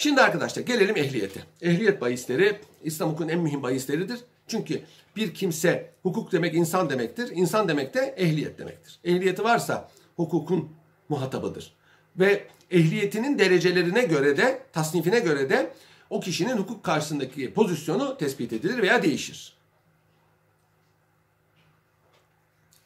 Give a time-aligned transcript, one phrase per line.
[0.00, 1.40] Şimdi arkadaşlar gelelim ehliyete.
[1.62, 4.20] Ehliyet bahisleri İslam hukukun en mühim bahisleridir.
[4.46, 4.82] Çünkü
[5.16, 7.30] bir kimse hukuk demek insan demektir.
[7.34, 8.98] İnsan demek de ehliyet demektir.
[9.04, 10.72] Ehliyeti varsa hukukun
[11.08, 11.72] muhatabıdır.
[12.16, 15.72] Ve ehliyetinin derecelerine göre de, tasnifine göre de
[16.10, 19.56] o kişinin hukuk karşısındaki pozisyonu tespit edilir veya değişir.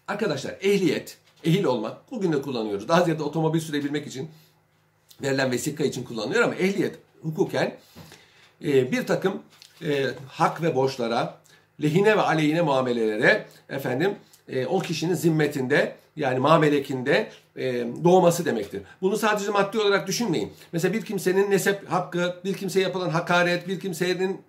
[0.08, 2.88] Arkadaşlar ehliyet, ehil olmak bugün de kullanıyoruz.
[2.88, 4.30] Daha ziyade otomobil sürebilmek için
[5.22, 7.76] verilen vesika için kullanılıyor ama ehliyet hukuken
[8.64, 9.42] e, bir takım
[9.84, 11.38] e, hak ve borçlara,
[11.82, 14.14] lehine ve aleyhine muamelelere efendim
[14.48, 18.82] e, o kişinin zimmetinde yani mamelekinde e, doğması demektir.
[19.02, 20.52] Bunu sadece maddi olarak düşünmeyin.
[20.72, 24.40] Mesela bir kimsenin nesep hakkı, bir kimseye yapılan hakaret, bir kimsenin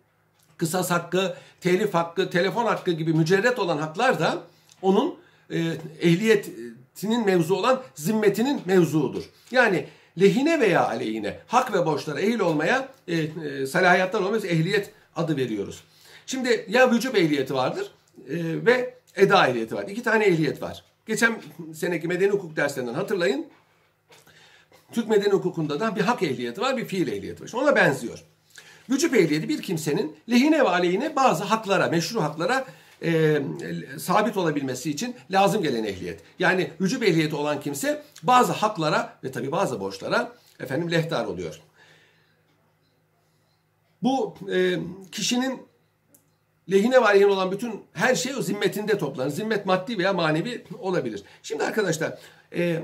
[0.57, 4.37] kısas hakkı, telif hakkı, telefon hakkı gibi mücerret olan haklar da
[4.81, 5.15] onun
[5.49, 5.59] e,
[6.01, 9.23] ehliyetinin mevzu olan zimmetinin mevzuudur.
[9.51, 9.87] Yani
[10.19, 15.83] lehine veya aleyhine hak ve borçlara ehil olmaya e, e, salahiyatlar olmaya ehliyet adı veriyoruz.
[16.25, 17.91] Şimdi ya vücub ehliyeti vardır
[18.29, 19.87] e, ve eda ehliyeti var.
[19.87, 20.83] İki tane ehliyet var.
[21.05, 21.41] Geçen
[21.73, 23.45] seneki medeni hukuk derslerinden hatırlayın.
[24.91, 27.51] Türk medeni hukukunda da bir hak ehliyeti var, bir fiil ehliyeti var.
[27.53, 28.23] Ona benziyor.
[28.89, 32.65] Vücub ehliyeti bir kimsenin lehine ve aleyhine bazı haklara, meşru haklara
[33.03, 33.41] e,
[33.99, 36.21] sabit olabilmesi için lazım gelen ehliyet.
[36.39, 41.61] Yani vücub ehliyeti olan kimse bazı haklara ve tabi bazı borçlara efendim lehtar oluyor.
[44.03, 44.79] Bu e,
[45.11, 45.61] kişinin
[46.71, 49.29] lehine ve olan bütün her şey o zimmetinde toplanır.
[49.29, 51.23] Zimmet maddi veya manevi olabilir.
[51.43, 52.19] Şimdi arkadaşlar
[52.55, 52.83] e,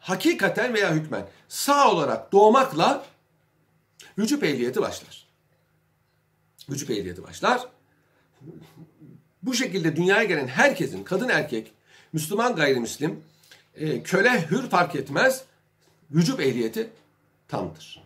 [0.00, 3.04] hakikaten veya hükmen sağ olarak doğmakla
[4.18, 5.26] vücub ehliyeti başlar.
[6.70, 7.68] Vücub ehliyeti başlar.
[9.42, 11.72] Bu şekilde dünyaya gelen herkesin kadın erkek,
[12.12, 13.20] Müslüman gayrimüslim,
[13.74, 15.44] e, köle hür fark etmez
[16.10, 16.90] vücub ehliyeti
[17.48, 18.02] tamdır.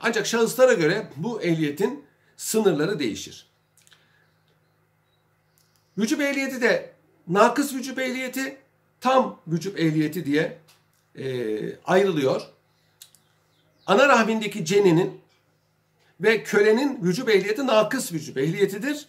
[0.00, 2.04] Ancak şahıslara göre bu ehliyetin
[2.36, 3.46] sınırları değişir.
[5.98, 6.92] Vücub ehliyeti de
[7.28, 8.56] nakıs vücub ehliyeti,
[9.00, 10.58] tam vücub ehliyeti diye
[11.18, 11.26] e,
[11.84, 12.42] ayrılıyor.
[13.86, 15.20] Ana rahmindeki ceninin
[16.20, 19.06] ve kölenin vücub ehliyeti nakıs vücub ehliyetidir.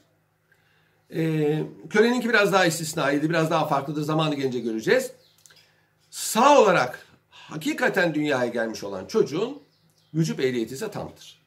[1.16, 4.02] Ee, köleninki biraz daha istisnaydı, biraz daha farklıdır.
[4.02, 5.12] Zamanı gelince göreceğiz.
[6.10, 9.62] Sağ olarak hakikaten dünyaya gelmiş olan çocuğun
[10.14, 11.42] vücub ehliyeti ise tamdır.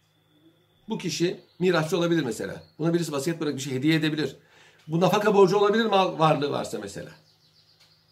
[0.89, 2.63] Bu kişi mirasçı olabilir mesela.
[2.79, 4.37] Buna birisi vasiyet bırak bir şey hediye edebilir.
[4.89, 7.11] Bu nafaka borcu olabilir mal varlığı varsa mesela.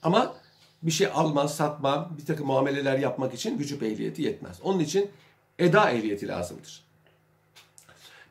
[0.02, 0.34] Ama
[0.82, 4.58] bir şey alma, satma, bir takım muameleler yapmak için vücub ehliyeti yetmez.
[4.62, 5.10] Onun için
[5.58, 6.84] eda ehliyeti lazımdır.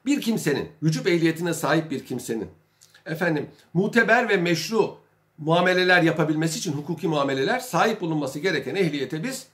[0.05, 2.49] Bir kimsenin, vücub ehliyetine sahip bir kimsenin
[3.05, 4.97] efendim muteber ve meşru
[5.37, 9.47] muameleler yapabilmesi için hukuki muameleler sahip bulunması gereken ehliyete biz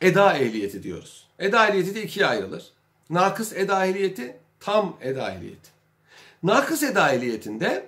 [0.00, 1.26] eda ehliyeti diyoruz.
[1.38, 2.64] Eda ehliyeti de ikiye ayrılır.
[3.10, 5.70] Nakıs eda ehliyeti, tam eda ehliyeti.
[6.42, 7.86] Nakıs eda ehliyetinde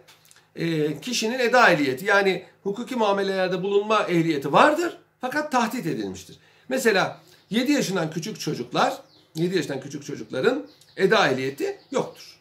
[0.56, 6.37] e, kişinin eda ehliyeti yani hukuki muamelelerde bulunma ehliyeti vardır fakat tahdit edilmiştir.
[6.69, 8.99] Mesela 7 yaşından küçük çocuklar,
[9.34, 10.66] 7 yaşından küçük çocukların
[10.97, 12.33] eda ehliyeti yoktur.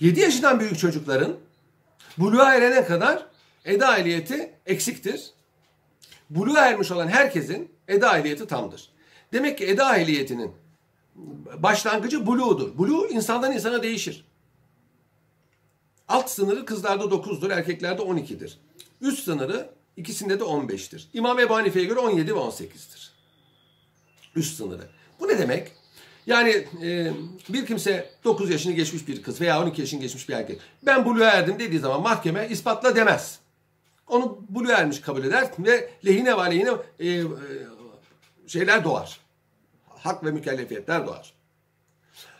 [0.00, 1.36] 7 yaşından büyük çocukların
[2.18, 3.26] buluğa erene kadar
[3.64, 5.30] eda ehliyeti eksiktir.
[6.30, 8.88] Buluğa ermiş olan herkesin eda ehliyeti tamdır.
[9.32, 10.52] Demek ki eda ehliyetinin
[11.54, 12.78] başlangıcı buluğudur.
[12.78, 14.24] Buluğ insandan insana değişir.
[16.08, 18.58] Alt sınırı kızlarda 9'dur, erkeklerde 12'dir.
[19.00, 21.02] Üst sınırı ikisinde de 15'tir.
[21.14, 23.12] İmam Ebu Hanife'ye göre 17 ve 18'dir.
[24.36, 24.88] Üst sınırı.
[25.20, 25.72] Bu ne demek?
[26.26, 27.12] Yani e,
[27.48, 30.60] bir kimse 9 yaşını geçmiş bir kız veya 12 yaşını geçmiş bir erkek.
[30.82, 33.38] Ben buluğa erdim dediği zaman mahkeme ispatla demez.
[34.08, 37.22] Onu buluğa ermiş kabul eder ve lehine ve aleyhine e, e,
[38.46, 39.20] şeyler doğar.
[39.88, 41.32] Hak ve mükellefiyetler doğar.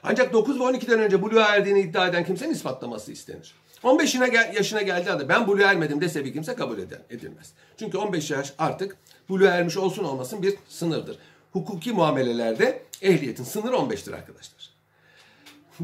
[0.02, 3.54] Ancak 9 ve 12'den önce buluğa erdiğini iddia eden kimsenin ispatlaması istenir.
[3.82, 4.14] 15
[4.54, 6.78] yaşına geldiği anda ben buluğa ermedim dese bir kimse kabul
[7.10, 7.52] edilmez.
[7.78, 8.96] Çünkü 15 yaş artık
[9.28, 11.19] buluğa ermiş olsun olmasın bir sınırdır
[11.56, 14.70] hukuki muamelelerde ehliyetin sınırı 15'tir arkadaşlar.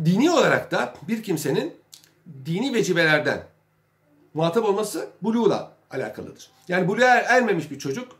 [0.05, 1.75] Dini olarak da bir kimsenin
[2.45, 3.43] dini vecibelerden
[4.35, 6.51] muhatap olması buluğla alakalıdır.
[6.69, 8.17] Yani buluğa ermemiş bir çocuk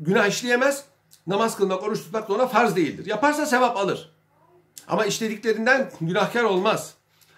[0.00, 0.84] günah işleyemez,
[1.26, 3.06] namaz kılmak, oruç tutmak da ona farz değildir.
[3.06, 4.12] Yaparsa sevap alır.
[4.88, 6.94] Ama işlediklerinden günahkar olmaz.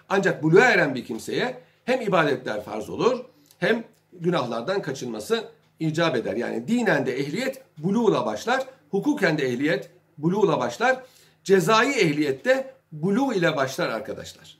[0.09, 3.25] Ancak buluğa eren bir kimseye hem ibadetler farz olur
[3.59, 5.49] hem günahlardan kaçınması
[5.79, 6.35] icap eder.
[6.35, 8.65] Yani dinen de ehliyet buluğla başlar.
[8.91, 11.03] Hukuken de ehliyet buluğla başlar.
[11.43, 14.57] Cezai ehliyette buluğ ile başlar arkadaşlar.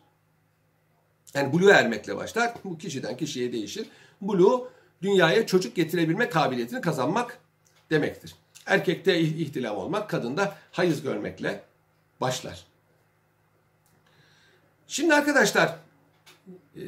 [1.34, 2.54] Yani buluğa ermekle başlar.
[2.64, 3.88] Bu kişiden kişiye değişir.
[4.22, 4.70] Buluğ
[5.02, 7.40] dünyaya çocuk getirebilme kabiliyetini kazanmak
[7.90, 8.36] demektir.
[8.66, 11.64] Erkekte ihtilam olmak, kadında hayız görmekle
[12.22, 12.66] başlar.
[14.88, 15.76] Şimdi arkadaşlar
[16.76, 16.82] e,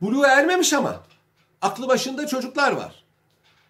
[0.00, 1.02] buluğa ermemiş ama
[1.62, 3.05] aklı başında çocuklar var.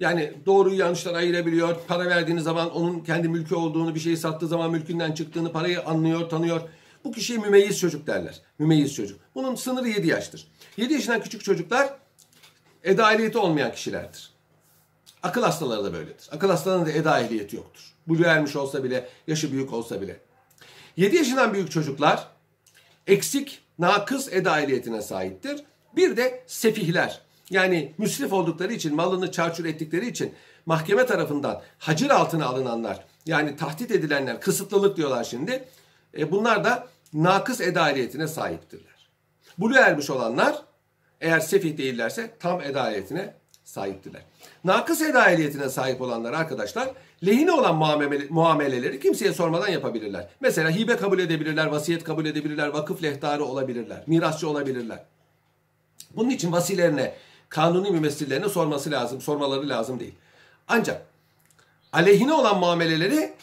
[0.00, 1.76] Yani doğruyu yanlıştan ayırabiliyor.
[1.88, 6.28] Para verdiğiniz zaman onun kendi mülkü olduğunu, bir şeyi sattığı zaman mülkünden çıktığını, parayı anlıyor,
[6.28, 6.60] tanıyor.
[7.04, 8.40] Bu kişiye mümeyyiz çocuk derler.
[8.58, 9.20] Mümeyyiz çocuk.
[9.34, 10.48] Bunun sınırı 7 yaştır.
[10.76, 11.94] 7 yaşından küçük çocuklar
[12.84, 14.30] eda olmayan kişilerdir.
[15.22, 16.28] Akıl hastaları da böyledir.
[16.32, 17.82] Akıl hastalarının da eda ehliyeti yoktur.
[18.08, 20.20] Buluğa ermiş olsa bile, yaşı büyük olsa bile.
[20.96, 22.28] 7 yaşından büyük çocuklar
[23.06, 25.64] eksik, nakız eda ehliyetine sahiptir.
[25.96, 27.20] Bir de sefihler.
[27.50, 30.34] Yani müsrif oldukları için, malını çarçur ettikleri için
[30.66, 35.64] mahkeme tarafından hacir altına alınanlar, yani tahdit edilenler, kısıtlılık diyorlar şimdi.
[36.18, 39.08] E bunlar da nakız eda ehliyetine sahiptirler.
[39.58, 40.62] Buluğa ermiş olanlar
[41.20, 43.34] eğer sefih değillerse tam eda ehliyetine
[43.64, 44.22] sahiptirler.
[44.64, 46.88] Nakıs eda ehliyetine sahip olanlar arkadaşlar
[47.26, 50.28] lehine olan muamele, muameleleri kimseye sormadan yapabilirler.
[50.40, 55.04] Mesela hibe kabul edebilirler, vasiyet kabul edebilirler, vakıf lehtarı olabilirler, mirasçı olabilirler.
[56.16, 57.14] Bunun için vasilerine,
[57.48, 60.14] kanuni mümessillerine sorması lazım, sormaları lazım değil.
[60.68, 61.06] Ancak
[61.92, 63.34] aleyhine olan muameleleri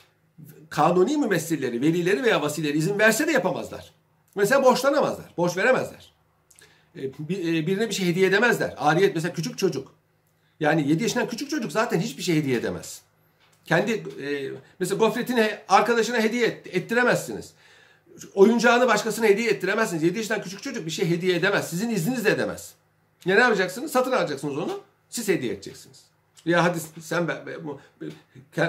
[0.70, 3.94] kanuni mümessilleri, velileri veya vasileri izin verse de yapamazlar.
[4.36, 6.14] Mesela borçlanamazlar, borç veremezler.
[6.96, 7.12] E, e,
[7.68, 8.74] birine bir şey hediye edemezler.
[8.78, 9.92] Ariyet mesela küçük çocuk.
[10.60, 13.02] Yani 7 yaşından küçük çocuk zaten hiçbir şey hediye edemez.
[13.66, 17.54] Kendi e, mesela gofretini arkadaşına hediye ettiremezsiniz.
[18.34, 20.04] Oyuncağını başkasına hediye ettiremezsiniz.
[20.04, 21.70] 7 yaşından küçük çocuk bir şey hediye edemez.
[21.70, 22.74] Sizin izninizle edemez.
[23.26, 23.92] Ya ne yapacaksınız?
[23.92, 24.80] Satın alacaksınız onu.
[25.10, 26.04] Siz hediye edeceksiniz.
[26.46, 27.38] Ya hadi sen ver,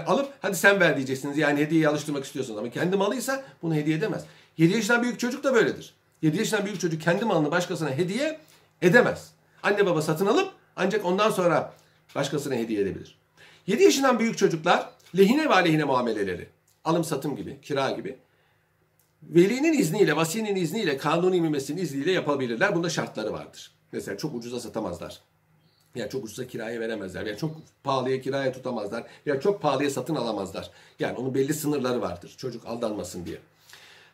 [0.06, 1.38] alıp hadi sen ver diyeceksiniz.
[1.38, 4.24] Yani hediyeyi alıştırmak istiyorsunuz ama kendi malıysa bunu hediye edemez.
[4.58, 5.94] 7 yaşından büyük çocuk da böyledir.
[6.22, 8.40] 7 yaşından büyük çocuk kendi malını başkasına hediye
[8.82, 9.32] edemez.
[9.62, 11.72] Anne baba satın alıp ancak ondan sonra
[12.14, 13.18] başkasına hediye edebilir.
[13.66, 16.48] 7 yaşından büyük çocuklar lehine ve aleyhine muameleleri,
[16.84, 18.18] alım satım gibi, kira gibi
[19.22, 22.74] velinin izniyle, vasinin izniyle, kanuni mümessinin izniyle yapabilirler.
[22.74, 23.73] Bunda şartları vardır.
[23.94, 25.20] Mesela çok ucuza satamazlar.
[25.94, 27.26] Ya çok ucuza kiraya veremezler.
[27.26, 29.04] Ya çok pahalıya kiraya tutamazlar.
[29.26, 30.70] Ya çok pahalıya satın alamazlar.
[30.98, 32.34] Yani onun belli sınırları vardır.
[32.38, 33.38] Çocuk aldanmasın diye.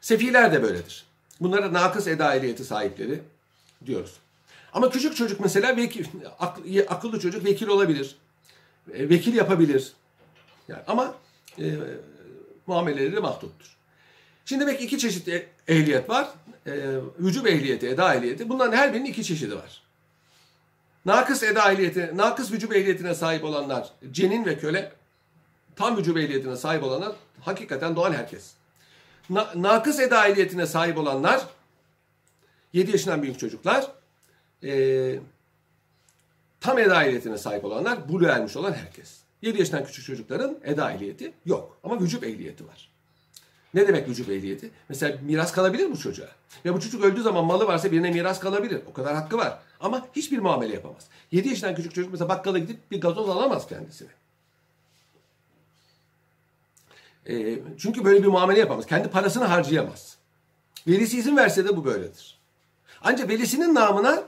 [0.00, 1.04] Sefiler de böyledir.
[1.40, 3.22] Bunlara nakıs eda ehliyeti sahipleri
[3.86, 4.16] diyoruz.
[4.72, 6.04] Ama küçük çocuk mesela vekil,
[6.38, 8.16] ak, akıllı çocuk vekil olabilir.
[8.92, 9.92] E, vekil yapabilir.
[10.68, 11.14] Yani ama
[11.58, 11.74] e,
[12.66, 13.76] muameleleri mahduttur.
[14.44, 16.28] Şimdi demek iki çeşit e, ehliyet var.
[16.66, 16.72] E,
[17.18, 18.48] vücub ehliyeti, eda ehliyeti.
[18.48, 19.82] Bunların her birinin iki çeşidi var.
[21.04, 24.92] Nakıs eda ehliyeti, nakıs vücub ehliyetine sahip olanlar cenin ve köle,
[25.76, 28.52] tam vücub ehliyetine sahip olanlar hakikaten doğan herkes.
[29.30, 31.46] Na, nakıs eda ehliyetine sahip olanlar
[32.72, 33.92] 7 yaşından büyük çocuklar,
[34.64, 35.18] e,
[36.60, 39.20] tam eda ehliyetine sahip olanlar, bulu ermiş olan herkes.
[39.42, 42.89] 7 yaşından küçük çocukların eda ehliyeti yok ama vücub ehliyeti var.
[43.74, 44.70] Ne demek vücub ehliyeti?
[44.88, 46.28] Mesela miras kalabilir mi çocuğa?
[46.64, 48.80] Ya bu çocuk öldüğü zaman malı varsa birine miras kalabilir.
[48.90, 49.58] O kadar hakkı var.
[49.80, 51.08] Ama hiçbir muamele yapamaz.
[51.32, 54.08] 7 yaşından küçük çocuk mesela bakkala gidip bir gazoz alamaz kendisine.
[57.28, 58.86] E, çünkü böyle bir muamele yapamaz.
[58.86, 60.16] Kendi parasını harcayamaz.
[60.86, 62.38] Velisi izin verse de bu böyledir.
[63.02, 64.24] Ancak velisinin namına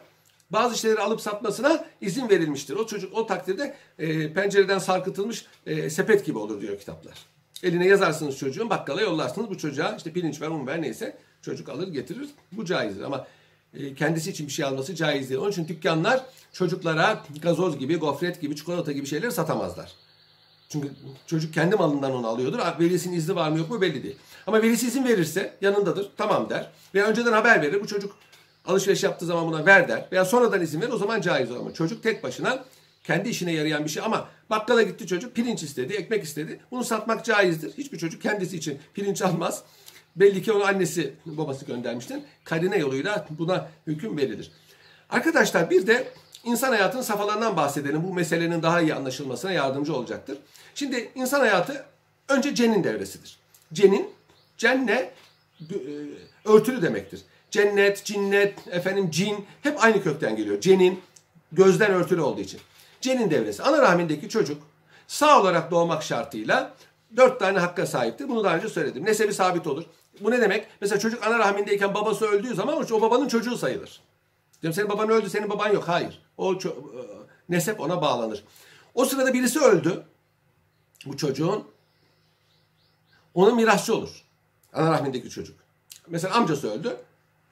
[0.51, 2.75] bazı şeyleri alıp satmasına izin verilmiştir.
[2.75, 7.32] O çocuk o takdirde e, pencereden sarkıtılmış e, sepet gibi olur diyor kitaplar.
[7.63, 9.51] Eline yazarsınız çocuğun bakkala yollarsınız.
[9.51, 12.29] Bu çocuğa işte pirinç ver, un ver neyse çocuk alır getirir.
[12.53, 13.27] Bu caizdir ama
[13.75, 15.41] e, kendisi için bir şey alması caiz değil.
[15.41, 19.93] Onun için dükkanlar çocuklara gazoz gibi, gofret gibi, çikolata gibi şeyleri satamazlar.
[20.69, 20.91] Çünkü
[21.27, 22.59] çocuk kendi malından onu alıyordur.
[22.81, 24.17] Velisinin izni var mı yok mu belli değil.
[24.47, 26.11] Ama velisi izin verirse yanındadır.
[26.17, 26.71] Tamam der.
[26.95, 27.81] Veya önceden haber verir.
[27.81, 28.17] Bu çocuk
[28.67, 30.09] alışveriş yaptığı zaman buna ver der.
[30.13, 30.93] Veya sonradan izin verir.
[30.93, 31.75] O zaman caiz olur.
[31.75, 32.65] Çocuk tek başına
[33.05, 36.61] kendi işine yarayan bir şey ama bakkala gitti çocuk pirinç istedi, ekmek istedi.
[36.71, 37.73] Bunu satmak caizdir.
[37.79, 39.63] Hiçbir çocuk kendisi için pirinç almaz.
[40.17, 42.19] Belli ki onu annesi, babası göndermiştir.
[42.45, 44.51] Karine yoluyla buna hüküm verilir.
[45.11, 46.09] Arkadaşlar bir de
[46.45, 48.05] insan hayatının safhalarından bahsedelim.
[48.05, 50.39] Bu meselenin daha iyi anlaşılmasına yardımcı olacaktır.
[50.75, 51.85] Şimdi insan hayatı
[52.29, 53.39] önce cenin devresidir.
[53.73, 54.11] Cenin,
[54.59, 55.11] cenne
[55.61, 55.77] e,
[56.45, 57.21] örtülü demektir.
[57.51, 60.61] Cennet, cinnet, efendim cin hep aynı kökten geliyor.
[60.61, 61.01] Cenin
[61.53, 62.61] gözden örtülü olduğu için.
[63.03, 63.63] Cenin devresi.
[63.63, 64.63] Ana rahmindeki çocuk
[65.07, 66.75] sağ olarak doğmak şartıyla
[67.17, 68.29] dört tane hakka sahiptir.
[68.29, 69.05] Bunu daha önce söyledim.
[69.05, 69.85] Nesebi sabit olur.
[70.21, 70.67] Bu ne demek?
[70.81, 74.01] Mesela çocuk ana rahmindeyken babası öldüğü zaman o babanın çocuğu sayılır.
[74.63, 75.85] Diyorum senin baban öldü, senin baban yok.
[75.89, 76.23] Hayır.
[76.39, 76.59] O e,
[77.49, 78.45] nesep ona bağlanır.
[78.95, 80.03] O sırada birisi öldü.
[81.07, 81.65] Bu çocuğun
[83.35, 84.25] onun mirasçı olur.
[84.73, 85.59] Ana rahmindeki çocuk.
[86.07, 86.97] Mesela amcası öldü.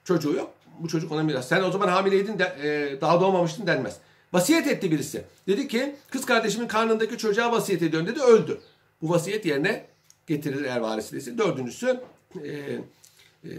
[0.03, 0.53] Çocuğu yok.
[0.79, 1.47] Bu çocuk ona miras.
[1.47, 3.97] Sen o zaman hamileydin de, e, daha doğmamıştın denmez.
[4.33, 5.23] Vasiyet etti birisi.
[5.47, 8.61] Dedi ki kız kardeşimin karnındaki çocuğa vasiyet ediyorum dedi öldü.
[9.01, 9.85] bu vasiyet yerine
[10.27, 11.37] getirilir eğer varisi değilse.
[11.37, 12.01] Dördüncüsü
[12.43, 13.49] e, e,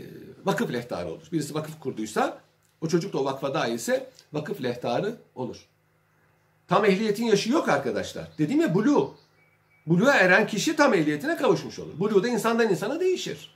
[0.45, 1.23] vakıf lehtarı olur.
[1.33, 2.41] Birisi vakıf kurduysa
[2.81, 5.67] o çocuk da o vakfa dahilse vakıf lehtarı olur.
[6.69, 8.29] Tam ehliyetin yaşı yok arkadaşlar.
[8.39, 9.15] Dediğim ya bulu.
[9.87, 11.99] Buluğa eren kişi tam ehliyetine kavuşmuş olur.
[11.99, 13.55] Bulu da insandan insana değişir.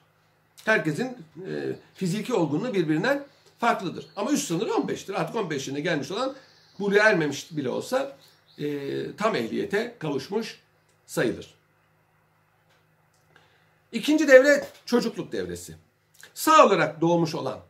[0.65, 1.05] Herkesin
[1.49, 3.25] e, fiziki olgunluğu birbirinden
[3.59, 4.07] farklıdır.
[4.17, 5.15] Ama üst sınırı 15'tir.
[5.15, 6.35] Artık 15 yaşına gelmiş olan
[6.81, 8.17] buluğa ermemiş bile olsa
[8.59, 8.67] e,
[9.17, 10.61] tam ehliyete kavuşmuş
[11.07, 11.55] sayılır.
[13.93, 15.75] İkinci devre çocukluk devresi.
[16.35, 17.61] Sağ olarak doğmuş olan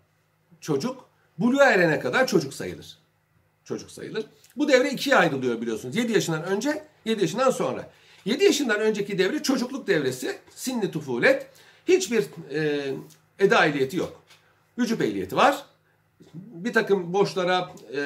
[0.60, 1.08] çocuk
[1.38, 2.98] buluğa erene kadar çocuk sayılır.
[3.64, 4.25] Çocuk sayılır.
[4.56, 5.96] Bu devre ikiye ayrılıyor biliyorsunuz.
[5.96, 7.90] 7 yaşından önce, 7 yaşından sonra.
[8.25, 11.46] 7 yaşından önceki devre çocukluk devresi, sinni tufulet.
[11.88, 12.94] Hiçbir e,
[13.38, 14.22] eda ehliyeti yok.
[14.78, 15.64] Vücub ehliyeti var
[16.35, 18.00] bir takım borçlara e,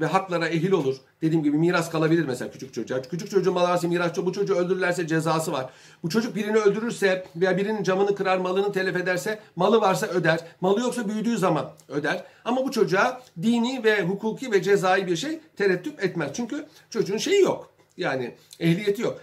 [0.00, 0.96] ve haklara ehil olur.
[1.22, 3.02] Dediğim gibi miras kalabilir mesela küçük çocuğa.
[3.02, 5.70] Küçük çocuğun mal varsa miras bu çocuğu öldürürlerse cezası var.
[6.02, 10.40] Bu çocuk birini öldürürse veya birinin camını kırar malını telef ederse malı varsa öder.
[10.60, 12.24] Malı yoksa büyüdüğü zaman öder.
[12.44, 16.30] Ama bu çocuğa dini ve hukuki ve cezai bir şey tereddüt etmez.
[16.34, 17.70] Çünkü çocuğun şeyi yok.
[17.96, 19.20] Yani ehliyeti yok.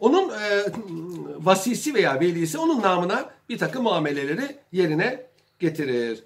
[0.00, 0.64] Onun e,
[1.38, 5.26] vasisi veya velisi onun namına bir takım muameleleri yerine
[5.58, 6.24] getirir.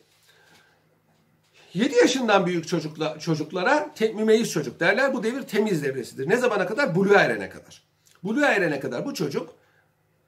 [1.74, 5.14] 7 yaşından büyük çocukla, çocuklara te, mümeyyiz çocuk derler.
[5.14, 6.28] Bu devir temiz devresidir.
[6.28, 6.94] Ne zamana kadar?
[6.94, 7.82] Buluğa erene kadar.
[8.22, 9.54] Buluğa erene kadar bu çocuk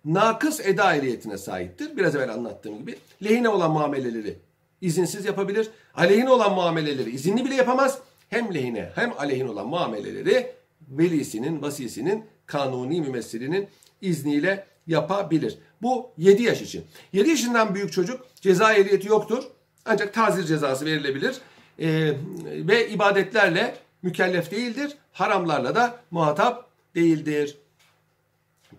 [0.04, 1.96] nakıs eda ehliyetine sahiptir.
[1.96, 2.96] Biraz evvel anlattığım gibi.
[3.24, 4.38] Lehine olan muameleleri
[4.80, 5.70] izinsiz yapabilir.
[5.94, 7.98] Aleyhine olan muameleleri izinli bile yapamaz.
[8.28, 10.52] Hem lehine hem aleyhine olan muameleleri
[10.88, 13.68] velisinin, vasisinin, kanuni mümessilinin
[14.00, 15.58] izniyle yapabilir.
[15.82, 16.84] Bu 7 yaş için.
[17.12, 19.44] 7 yaşından büyük çocuk ceza ehliyeti yoktur.
[19.84, 21.36] Ancak tazir cezası verilebilir.
[21.78, 22.12] E,
[22.44, 24.96] ve ibadetlerle mükellef değildir.
[25.12, 27.56] Haramlarla da muhatap değildir.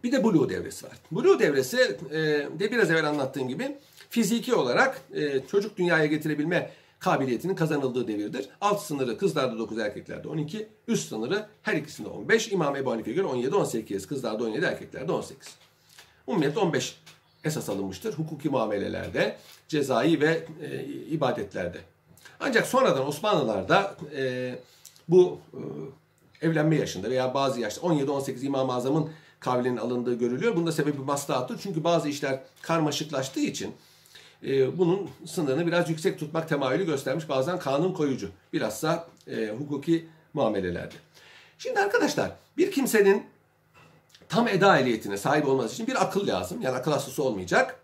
[0.04, 0.98] Bir de Blue devresi var.
[1.12, 2.18] Blue devresi e,
[2.60, 3.78] de biraz evvel anlattığım gibi
[4.10, 8.50] fiziki olarak e, çocuk dünyaya getirebilme kabiliyetinin kazanıldığı devirdir.
[8.62, 10.68] Alt sınırı kızlarda 9, erkeklerde 12.
[10.88, 12.52] Üst sınırı her ikisinde 15.
[12.52, 14.08] İmam Ebu Hanife'ye göre 17, 18.
[14.08, 15.56] Kızlarda 17, erkeklerde 18.
[16.28, 16.98] Umumiyet 15
[17.44, 18.14] esas alınmıştır.
[18.14, 21.78] Hukuki muamelelerde, cezai ve e, ibadetlerde.
[22.40, 24.56] Ancak sonradan Osmanlılar'da e,
[25.08, 25.40] bu
[26.42, 30.56] e, evlenme yaşında veya bazı yaşta 17-18 İmam-ı Azam'ın kavlinin alındığı görülüyor.
[30.56, 31.60] Bunda sebebi maslahattır.
[31.64, 33.76] Çünkü bazı işler karmaşıklaştığı için
[34.44, 37.30] e, bunun sınırını biraz yüksek tutmak temayülü göstermiş.
[37.30, 38.30] Bazen kanun koyucu.
[38.54, 40.96] Bilhassa e, hukuki muamelelerde.
[41.58, 43.26] Şimdi arkadaşlar bir kimsenin
[44.30, 46.62] tam eda ehliyetine sahip olması için bir akıl lazım.
[46.62, 47.80] Yani akıl hastası olmayacak.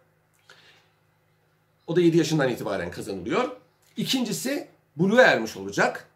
[1.88, 3.52] O da 7 yaşından itibaren kazanılıyor.
[3.98, 6.08] İkincisi buluğa ermiş olacak.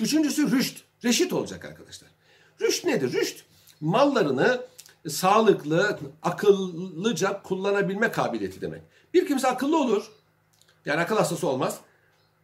[0.00, 2.10] Üçüncüsü rüşt, reşit olacak arkadaşlar.
[2.60, 3.12] Rüşt nedir?
[3.12, 3.44] Rüşt
[3.80, 4.60] mallarını
[5.08, 8.82] sağlıklı, akıllıca kullanabilme kabiliyeti demek.
[9.14, 10.10] Bir kimse akıllı olur.
[10.84, 11.80] Yani akıl hastası olmaz.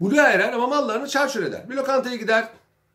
[0.00, 1.71] Buluğa erer ama mallarını çarçur eder.
[1.71, 2.49] Bir lokantaya gider,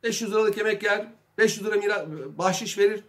[0.04, 1.08] 500 liralık yemek yer,
[1.38, 2.06] 500 lira mira,
[2.38, 3.04] bahşiş verir.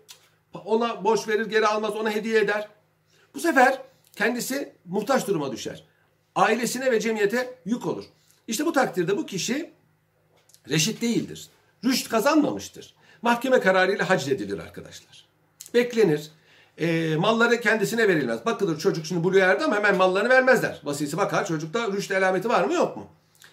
[0.64, 2.69] Ona borç verir, geri almaz, ona hediye eder.
[3.35, 3.83] Bu sefer
[4.17, 5.85] kendisi muhtaç duruma düşer.
[6.40, 8.04] Ailesine ve cemiyete yük olur.
[8.49, 9.70] İşte bu takdirde bu kişi
[10.68, 11.49] reşit değildir.
[11.85, 12.94] Rüşt kazanmamıştır.
[13.23, 15.25] Mahkeme kararıyla hacledilir arkadaşlar.
[15.75, 16.30] Beklenir.
[16.78, 18.47] E, malları kendisine verilmez.
[18.47, 20.80] Bakılır çocuk şimdi buluyor erdi ama hemen mallarını vermezler.
[20.85, 23.06] Vasisi bakar çocukta rüşt alameti var mı yok mu?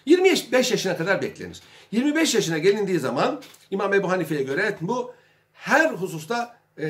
[0.06, 1.60] 25 yaşına kadar beklenir.
[1.92, 5.14] 25 yaşına gelindiği zaman İmam Ebu Hanife'ye göre bu
[5.52, 6.88] her hususta e,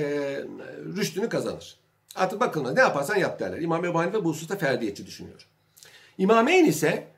[0.96, 1.76] rüştünü kazanır.
[2.14, 3.58] Artık bakın ne yaparsan yap derler.
[3.60, 5.46] İmam Ebu Hanife bu hususta ferdiyetçi düşünüyor.
[6.18, 7.08] İmameyn ise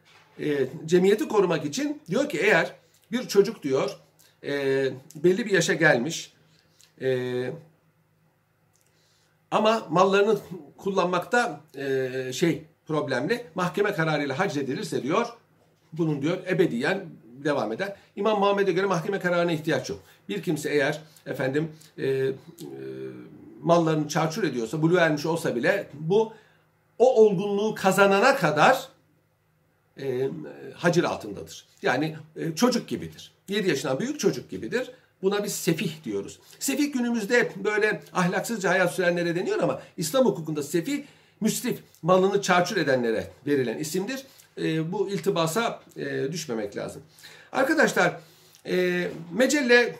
[0.40, 2.72] e, cemiyeti korumak için diyor ki eğer
[3.12, 3.96] bir çocuk diyor
[4.44, 4.52] e,
[5.14, 6.32] belli bir yaşa gelmiş
[7.00, 7.50] e,
[9.50, 10.38] ama mallarını
[10.76, 15.26] kullanmakta e, şey problemli mahkeme kararıyla hacredilirse diyor
[15.92, 17.06] bunun diyor ebediyen
[17.44, 17.96] devam eder.
[18.16, 20.00] İmam Muhammed'e göre mahkeme kararına ihtiyaç yok.
[20.28, 22.32] Bir kimse eğer efendim e, e,
[23.62, 26.32] mallarını çarçur ediyorsa, bulu ermiş olsa bile bu
[27.00, 28.88] o olgunluğu kazanana kadar
[30.00, 30.28] e,
[30.74, 31.66] hacir altındadır.
[31.82, 33.32] Yani e, çocuk gibidir.
[33.48, 34.90] 7 yaşından büyük çocuk gibidir.
[35.22, 36.38] Buna biz sefih diyoruz.
[36.58, 41.02] Sefih günümüzde böyle ahlaksızca hayat sürenlere deniyor ama İslam hukukunda sefih
[41.40, 44.26] müsrif, malını çarçur edenlere verilen isimdir.
[44.58, 47.02] E, bu iltibasa e, düşmemek lazım.
[47.52, 48.20] Arkadaşlar
[48.66, 49.96] e, Mecelle e,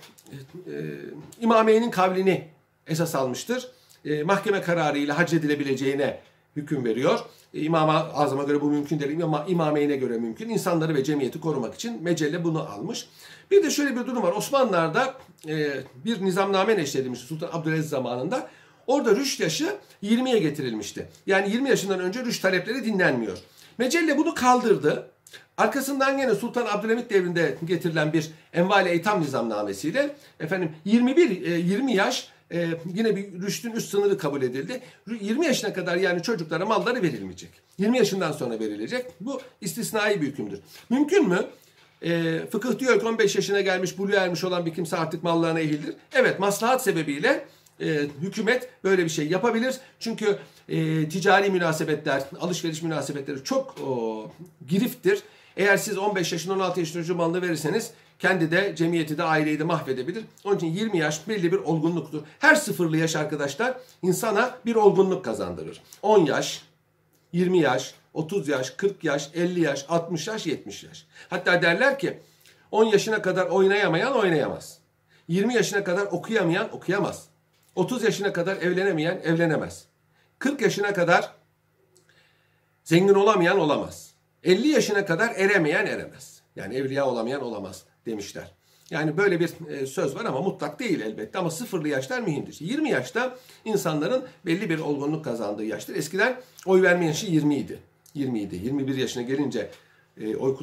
[1.41, 2.49] İmameyn'in kavlini
[2.87, 3.69] esas almıştır.
[4.05, 6.21] E, mahkeme kararıyla hac edilebileceğine
[6.57, 7.21] hüküm veriyor.
[7.55, 10.49] E, İmam-ı Azam'a göre bu mümkün değil ama İmameyn'e göre mümkün.
[10.49, 13.09] İnsanları ve cemiyeti korumak için Mecelle bunu almış.
[13.51, 14.33] Bir de şöyle bir durum var.
[14.33, 15.15] Osmanlılar'da
[15.49, 15.71] e,
[16.05, 18.49] bir nizamname neşredilmiş Sultan Abdülaziz zamanında.
[18.87, 21.09] Orada rüşt yaşı 20'ye getirilmişti.
[21.27, 23.39] Yani 20 yaşından önce rüşt talepleri dinlenmiyor.
[23.79, 25.11] Mecelle bunu kaldırdı.
[25.57, 32.29] Arkasından yine Sultan Abdülhamit devrinde getirilen bir envali eytam nizamnamesiyle efendim 21 20 e, yaş
[32.53, 34.81] e, yine bir rüştün üst sınırı kabul edildi.
[35.21, 37.51] 20 yaşına kadar yani çocuklara malları verilmeyecek.
[37.79, 39.07] 20 yaşından sonra verilecek.
[39.21, 40.61] Bu istisnai bir hükümdür.
[40.91, 41.47] Mümkün mü?
[42.03, 45.95] E, fıkıh diyor ki 15 yaşına gelmiş, buluğa ermiş olan bir kimse artık mallarına ehildir.
[46.13, 47.47] Evet, maslahat sebebiyle
[47.81, 47.87] e,
[48.23, 49.75] hükümet böyle bir şey yapabilir.
[50.01, 50.39] Çünkü
[50.69, 54.33] e, ticari münasebetler, alışveriş münasebetleri çok o,
[54.69, 55.23] giriftir.
[55.57, 59.65] Eğer siz 15 yaşın 16 yaşın çocuğu malını verirseniz kendi de cemiyeti de aileyi de
[59.65, 60.25] mahvedebilir.
[60.45, 62.23] Onun için 20 yaş belli bir olgunluktur.
[62.39, 65.83] Her sıfırlı yaş arkadaşlar insana bir olgunluk kazandırır.
[66.03, 66.63] 10 yaş,
[67.33, 71.07] 20 yaş, 30 yaş, 40 yaş, 50 yaş, 60 yaş, 70 yaş.
[71.31, 72.19] Hatta derler ki
[72.71, 74.79] 10 yaşına kadar oynayamayan oynayamaz.
[75.29, 77.27] 20 yaşına kadar okuyamayan okuyamaz.
[77.75, 79.85] 30 yaşına kadar evlenemeyen evlenemez.
[80.39, 81.33] 40 yaşına kadar
[82.85, 84.11] zengin olamayan olamaz.
[84.45, 86.41] 50 yaşına kadar eremeyen eremez.
[86.57, 88.55] Yani evliya olamayan olamaz demişler.
[88.91, 92.57] Yani böyle bir e, söz var ama mutlak değil elbette ama sıfırlı yaşlar mühimdir.
[92.61, 95.95] 20 yaşta insanların belli bir olgunluk kazandığı yaştır.
[95.95, 97.79] Eskiden oy verme yaşı 20 idi.
[98.15, 98.61] 20 idi.
[98.65, 99.71] 21 yaşına gelince
[100.21, 100.57] e, oy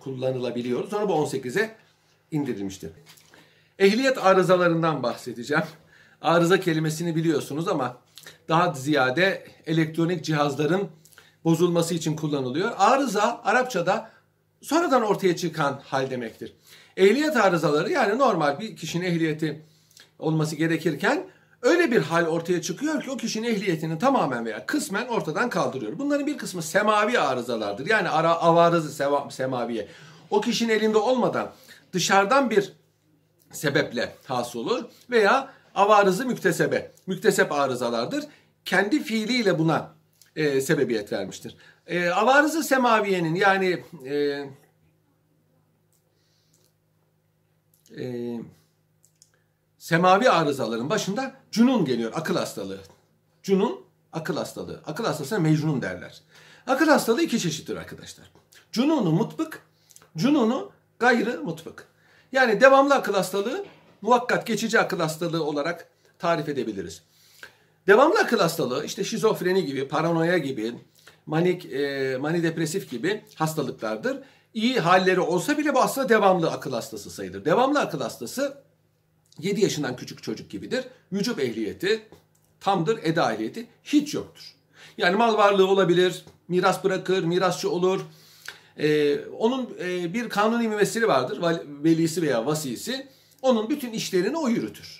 [0.00, 0.86] kullanılabiliyordu.
[0.86, 1.76] Sonra bu 18'e
[2.30, 2.90] indirilmiştir.
[3.78, 5.64] Ehliyet arızalarından bahsedeceğim.
[6.20, 7.96] Arıza kelimesini biliyorsunuz ama
[8.48, 10.88] daha ziyade elektronik cihazların
[11.44, 12.72] bozulması için kullanılıyor.
[12.78, 14.10] Arıza Arapçada
[14.62, 16.52] sonradan ortaya çıkan hal demektir.
[16.96, 19.62] Ehliyet arızaları yani normal bir kişinin ehliyeti
[20.18, 21.26] olması gerekirken
[21.62, 25.98] öyle bir hal ortaya çıkıyor ki o kişinin ehliyetini tamamen veya kısmen ortadan kaldırıyor.
[25.98, 27.86] Bunların bir kısmı semavi arızalardır.
[27.86, 29.88] Yani ara avarızı semaviye.
[30.30, 31.52] O kişinin elinde olmadan
[31.92, 32.72] dışarıdan bir
[33.52, 36.92] sebeple hasıl olur veya avarızı müktesebe.
[37.06, 38.24] Müktesep arızalardır.
[38.64, 39.90] Kendi fiiliyle buna
[40.36, 41.56] e, sebebiyet vermiştir.
[41.90, 44.14] E, avarızı semaviyenin yani e,
[47.98, 48.36] e,
[49.78, 52.12] semavi arızaların başında cunun geliyor.
[52.14, 52.80] Akıl hastalığı.
[53.42, 53.80] Cunun
[54.12, 54.82] akıl hastalığı.
[54.86, 56.22] Akıl hastasına mecnun derler.
[56.66, 58.30] Akıl hastalığı iki çeşittir arkadaşlar.
[58.72, 59.62] Cununu mutbık,
[60.16, 61.88] cununu gayrı mutbık.
[62.32, 63.64] Yani devamlı akıl hastalığı
[64.02, 67.02] muhakkat geçici akıl hastalığı olarak tarif edebiliriz.
[67.86, 70.74] Devamlı akıl hastalığı işte şizofreni gibi, paranoya gibi,
[71.26, 74.18] manik, e, mani depresif gibi hastalıklardır.
[74.54, 77.44] İyi halleri olsa bile bu aslında devamlı akıl hastası sayılır.
[77.44, 78.54] Devamlı akıl hastası
[79.38, 80.84] 7 yaşından küçük çocuk gibidir.
[81.12, 82.02] Vücut ehliyeti
[82.60, 84.54] tamdır, eda ehliyeti hiç yoktur.
[84.98, 88.00] Yani mal varlığı olabilir, miras bırakır, mirasçı olur.
[88.78, 91.40] Ee, onun e, bir kanuni mümessili vardır,
[91.84, 93.08] velisi veya vasisi.
[93.42, 94.99] Onun bütün işlerini o yürütür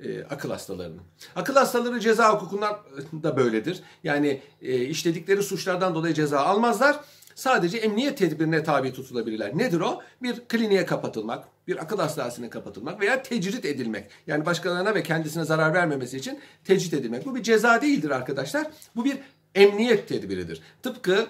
[0.00, 1.00] e, akıl hastalarının.
[1.36, 2.78] Akıl hastaları ceza hukukundan
[3.22, 3.82] da böyledir.
[4.04, 7.00] Yani e, işledikleri suçlardan dolayı ceza almazlar.
[7.34, 9.58] Sadece emniyet tedbirine tabi tutulabilirler.
[9.58, 10.02] Nedir o?
[10.22, 14.10] Bir kliniğe kapatılmak, bir akıl hastanesine kapatılmak veya tecrit edilmek.
[14.26, 17.26] Yani başkalarına ve kendisine zarar vermemesi için tecrit edilmek.
[17.26, 18.66] Bu bir ceza değildir arkadaşlar.
[18.96, 19.18] Bu bir
[19.54, 20.62] emniyet tedbiridir.
[20.82, 21.26] Tıpkı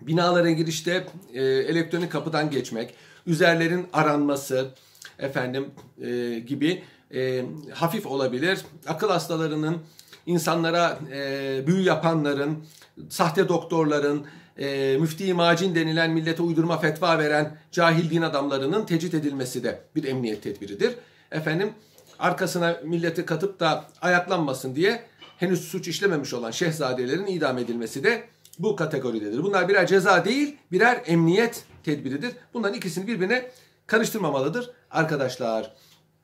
[0.00, 2.94] binalara girişte e, elektronik kapıdan geçmek,
[3.26, 4.68] üzerlerin aranması,
[5.18, 5.70] efendim
[6.02, 6.82] e, gibi
[7.14, 7.44] e,
[7.74, 8.60] hafif olabilir.
[8.86, 9.78] Akıl hastalarının,
[10.26, 12.64] insanlara e, büyü yapanların,
[13.08, 14.26] sahte doktorların,
[14.58, 20.04] e, müfti macin denilen millete uydurma fetva veren cahil din adamlarının tecrit edilmesi de bir
[20.04, 20.94] emniyet tedbiridir.
[21.32, 21.72] Efendim
[22.18, 25.02] arkasına milleti katıp da ayaklanmasın diye
[25.38, 28.24] henüz suç işlememiş olan şehzadelerin idam edilmesi de
[28.58, 29.42] bu kategoridedir.
[29.42, 32.32] Bunlar birer ceza değil, birer emniyet tedbiridir.
[32.54, 33.50] Bunların ikisini birbirine
[33.86, 35.74] karıştırmamalıdır arkadaşlar.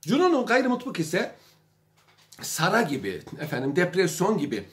[0.06, 1.34] Junon'un gayrimutluk ise
[2.42, 4.68] sara gibi, efendim depresyon gibi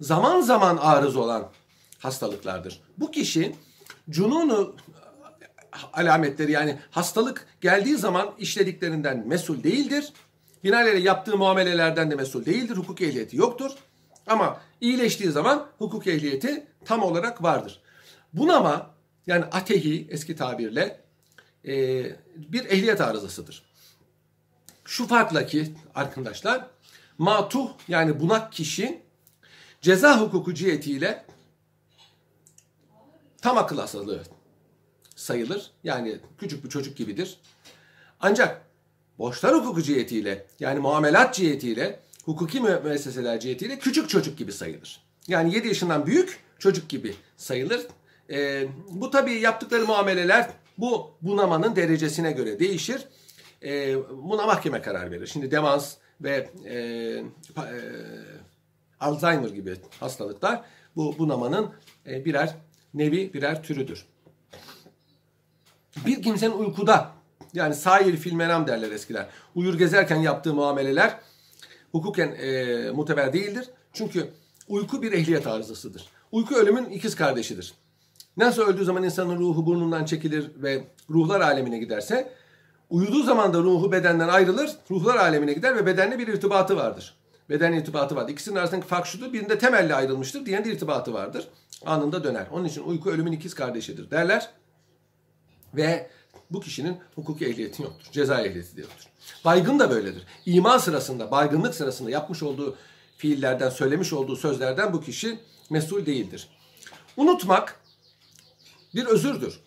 [0.00, 1.50] zaman zaman arız olan
[1.98, 2.80] hastalıklardır.
[2.98, 3.54] Bu kişi
[4.10, 4.76] cununu
[5.92, 10.12] alametleri yani hastalık geldiği zaman işlediklerinden mesul değildir.
[10.64, 12.76] Binaenaleyh yaptığı muamelelerden de mesul değildir.
[12.76, 13.70] Hukuk ehliyeti yoktur.
[14.26, 17.80] Ama iyileştiği zaman hukuk ehliyeti tam olarak vardır.
[18.32, 18.90] Bunama
[19.26, 21.00] yani atehi eski tabirle
[21.64, 21.72] e,
[22.36, 23.69] bir ehliyet arızasıdır.
[24.90, 26.66] Şu farkla ki arkadaşlar
[27.18, 29.02] matuh yani bunak kişi
[29.80, 31.24] ceza hukuku cihetiyle
[33.42, 34.22] tam akıl hastalığı
[35.16, 35.70] sayılır.
[35.84, 37.40] Yani küçük bir çocuk gibidir.
[38.20, 38.62] Ancak
[39.18, 45.02] borçlar hukuku cihetiyle yani muamelat cihetiyle hukuki müesseseler cihetiyle küçük çocuk gibi sayılır.
[45.28, 47.86] Yani 7 yaşından büyük çocuk gibi sayılır.
[48.30, 53.06] Ee, bu tabii yaptıkları muameleler bu bunamanın derecesine göre değişir.
[53.64, 55.26] Ee, buna mahkeme karar verir.
[55.26, 56.74] Şimdi demans ve e,
[57.54, 57.80] pa- e,
[59.00, 60.64] Alzheimer gibi hastalıklar
[60.96, 61.70] bu bunamanın
[62.06, 62.54] e, birer
[62.94, 64.06] nevi birer türüdür.
[66.06, 67.10] Bir kimsenin uykuda
[67.54, 69.26] yani sair fil menam derler eskiler.
[69.54, 71.18] Uyur gezerken yaptığı muameleler
[71.92, 73.70] hukuken e, muteber değildir.
[73.92, 74.30] Çünkü
[74.68, 76.08] uyku bir ehliyet arızasıdır.
[76.32, 77.74] Uyku ölümün ikiz kardeşidir.
[78.36, 82.32] Nasıl öldüğü zaman insanın ruhu burnundan çekilir ve ruhlar alemine giderse,
[82.90, 87.14] uyuduğu zaman da ruhu bedenden ayrılır, ruhlar alemine gider ve bedenle bir irtibatı vardır.
[87.50, 88.32] Beden irtibatı vardır.
[88.32, 89.32] İkisinin arasındaki fark şudur.
[89.32, 91.48] Birinde temelli ayrılmıştır, diğerinde irtibatı vardır.
[91.86, 92.46] Anında döner.
[92.52, 94.50] Onun için uyku ölümün ikiz kardeşidir derler.
[95.74, 96.10] Ve
[96.50, 98.12] bu kişinin hukuki ehliyeti yoktur.
[98.12, 99.06] Ceza ehliyeti de yoktur.
[99.44, 100.26] Baygın da böyledir.
[100.46, 102.76] İma sırasında, baygınlık sırasında yapmış olduğu
[103.16, 105.38] fiillerden, söylemiş olduğu sözlerden bu kişi
[105.70, 106.48] mesul değildir.
[107.16, 107.80] Unutmak
[108.94, 109.60] bir özürdür.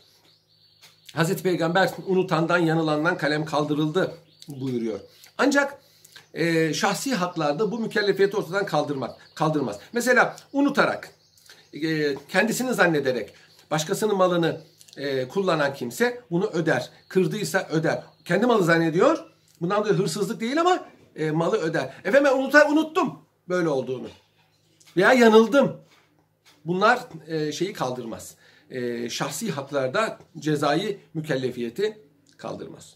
[1.13, 4.13] Hazreti Peygamber unutandan, yanılandan kalem kaldırıldı
[4.47, 4.99] buyuruyor.
[5.37, 5.81] Ancak
[6.33, 9.79] e, şahsi haklarda bu mükellefiyeti ortadan kaldırmak, kaldırmaz.
[9.93, 11.09] Mesela unutarak,
[11.73, 13.33] e, kendisini zannederek
[13.71, 14.61] başkasının malını
[14.97, 16.89] e, kullanan kimse bunu öder.
[17.07, 18.03] Kırdıysa öder.
[18.25, 19.25] Kendi malı zannediyor.
[19.61, 21.93] Bundan dolayı hırsızlık değil ama e, malı öder.
[22.03, 24.07] Efendim unutar, unuttum böyle olduğunu.
[24.97, 25.77] Veya yanıldım.
[26.65, 28.35] Bunlar e, şeyi kaldırmaz.
[28.73, 31.97] E, şahsi haklarda cezai mükellefiyeti
[32.37, 32.93] kaldırmaz.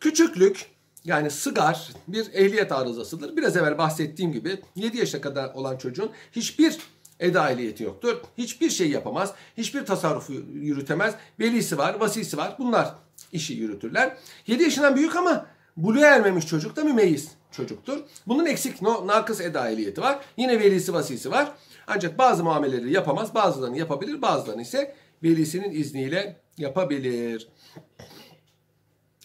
[0.00, 0.66] Küçüklük
[1.04, 3.36] yani sıgar bir ehliyet arızasıdır.
[3.36, 6.78] Biraz evvel bahsettiğim gibi 7 yaşa kadar olan çocuğun hiçbir
[7.20, 8.20] eda ehliyeti yoktur.
[8.38, 9.34] Hiçbir şey yapamaz.
[9.56, 11.14] Hiçbir tasarrufu yürütemez.
[11.40, 12.56] Velisi var, vasisi var.
[12.58, 12.94] Bunlar
[13.32, 14.16] işi yürütürler.
[14.46, 15.46] 7 yaşından büyük ama
[15.76, 17.98] buluğa ermemiş çocuk da mümeyyiz çocuktur.
[18.26, 20.18] Bunun eksik, no, nakıs eda ehliyeti var.
[20.36, 21.52] Yine velisi, vasisi var.
[21.86, 23.34] Ancak bazı muameleleri yapamaz.
[23.34, 24.22] Bazılarını yapabilir.
[24.22, 27.48] Bazılarını ise velisinin izniyle yapabilir.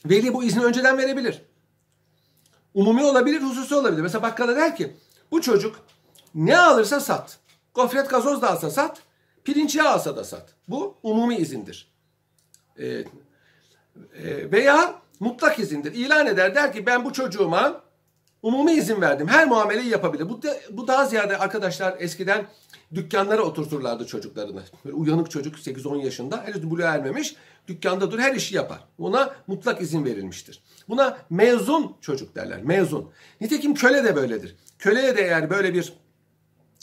[0.06, 1.42] Veli bu izni önceden verebilir.
[2.74, 4.02] Umumi olabilir, hususi olabilir.
[4.02, 4.94] Mesela bakkala der ki
[5.32, 5.76] bu çocuk
[6.36, 7.40] ne alırsa sat.
[7.74, 9.02] Gofret gazoz da alsa sat.
[9.44, 10.54] Pirinç yağı alsa da sat.
[10.68, 11.92] Bu umumi izindir.
[12.78, 13.06] Ee, e,
[14.52, 15.94] veya mutlak izindir.
[15.94, 17.84] İlan eder der ki ben bu çocuğuma
[18.44, 19.28] umumi izin verdim.
[19.28, 20.30] Her muameleyi yapabilir.
[20.30, 22.46] Bu, da, bu daha ziyade arkadaşlar eskiden
[22.96, 24.62] dükkanlara oturturlardı çocuklarını.
[24.86, 27.36] Böyle uyanık çocuk 8-10 yaşında henüz buluğa ermemiş.
[27.68, 28.80] Dükkanda dur her işi yapar.
[29.00, 30.62] Ona mutlak izin verilmiştir.
[30.90, 32.64] Buna mezun çocuk derler.
[32.64, 33.12] Mezun.
[33.42, 34.56] Nitekim köle de böyledir.
[34.80, 35.94] Köleye de eğer böyle bir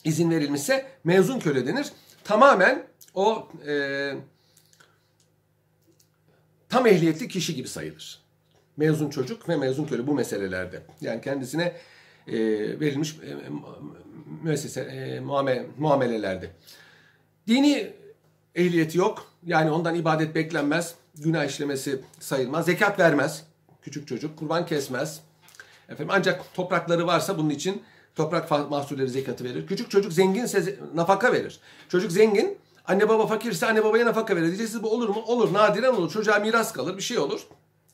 [0.05, 1.87] izin verilmişse mezun köle denir.
[2.25, 4.15] Tamamen o e,
[6.69, 8.26] tam ehliyetli kişi gibi sayılır.
[8.77, 10.83] Mezun çocuk ve mezun köle bu meselelerde.
[11.01, 11.73] Yani kendisine
[12.27, 12.35] e,
[12.81, 13.31] verilmiş e,
[14.43, 16.51] müessese, e, muamele, muamelelerde.
[17.47, 17.93] Dini
[18.55, 19.33] ehliyeti yok.
[19.47, 20.95] Yani ondan ibadet beklenmez.
[21.19, 22.67] Günah işlemesi sayılmaz.
[22.67, 23.45] Zekat vermez.
[23.83, 24.39] Küçük çocuk.
[24.39, 25.21] Kurban kesmez.
[25.89, 27.83] Efendim, ancak toprakları varsa bunun için
[28.15, 29.67] toprak mahsulleri zekatı verir.
[29.67, 31.61] Küçük çocuk zenginse nafaka verir.
[31.89, 34.47] Çocuk zengin, anne baba fakirse anne babaya nafaka verir.
[34.47, 35.23] Diyeceksiniz bu olur mu?
[35.27, 35.53] Olur.
[35.53, 36.11] Nadiren olur.
[36.11, 36.97] Çocuğa miras kalır.
[36.97, 37.47] Bir şey olur.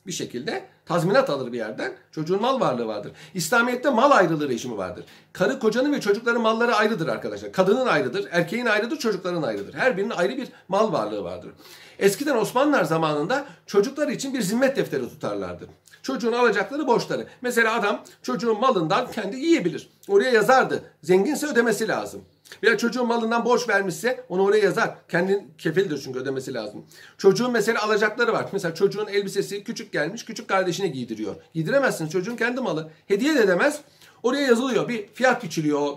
[0.07, 1.93] Bir şekilde tazminat alır bir yerden.
[2.11, 3.11] Çocuğun mal varlığı vardır.
[3.33, 5.05] İslamiyet'te mal ayrılığı rejimi vardır.
[5.33, 7.51] Karı kocanın ve çocukların malları ayrıdır arkadaşlar.
[7.51, 9.73] Kadının ayrıdır, erkeğin ayrıdır, çocukların ayrıdır.
[9.73, 11.51] Her birinin ayrı bir mal varlığı vardır.
[11.99, 15.67] Eskiden Osmanlılar zamanında çocuklar için bir zimmet defteri tutarlardı.
[16.03, 17.27] Çocuğun alacakları borçları.
[17.41, 19.89] Mesela adam çocuğun malından kendi yiyebilir.
[20.07, 20.83] Oraya yazardı.
[21.03, 22.21] Zenginse ödemesi lazım.
[22.63, 24.95] Veya çocuğun malından borç vermişse onu oraya yazar.
[25.09, 26.85] Kendin kefildir çünkü ödemesi lazım.
[27.17, 28.45] Çocuğun mesela alacakları var.
[28.51, 31.35] Mesela çocuğun elbisesi küçük gelmiş, küçük kardeşine giydiriyor.
[31.53, 32.91] Giydiremezsin çocuğun kendi malı.
[33.07, 33.79] Hediye de demez.
[34.23, 34.87] Oraya yazılıyor.
[34.87, 35.93] Bir fiyat biçiliyor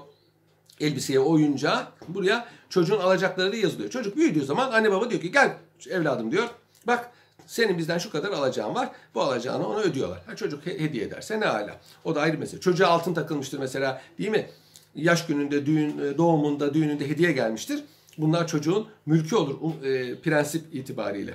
[0.80, 1.92] elbiseye, oyuncağa.
[2.08, 3.90] Buraya çocuğun alacakları yazılıyor.
[3.90, 5.56] Çocuk büyüdüğü zaman anne baba diyor ki gel
[5.90, 6.48] evladım diyor.
[6.86, 7.10] Bak
[7.46, 8.88] senin bizden şu kadar alacağın var.
[9.14, 10.18] Bu alacağını ona ödüyorlar.
[10.26, 11.76] Ha, çocuk hediye ederse ne hala.
[12.04, 12.60] O da ayrı mesele.
[12.60, 14.50] Çocuğa altın takılmıştır mesela değil mi?
[14.96, 17.84] Yaş gününde, düğün, e, doğumunda, düğününde hediye gelmiştir.
[18.18, 21.34] Bunlar çocuğun mülkü olur e, prensip itibariyle.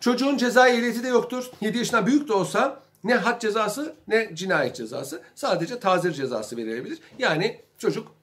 [0.00, 1.50] Çocuğun ceza ehliyeti de yoktur.
[1.60, 5.22] 7 yaşından büyük de olsa ne had cezası ne cinayet cezası.
[5.34, 6.98] Sadece tazir cezası verilebilir.
[7.18, 8.14] Yani çocuk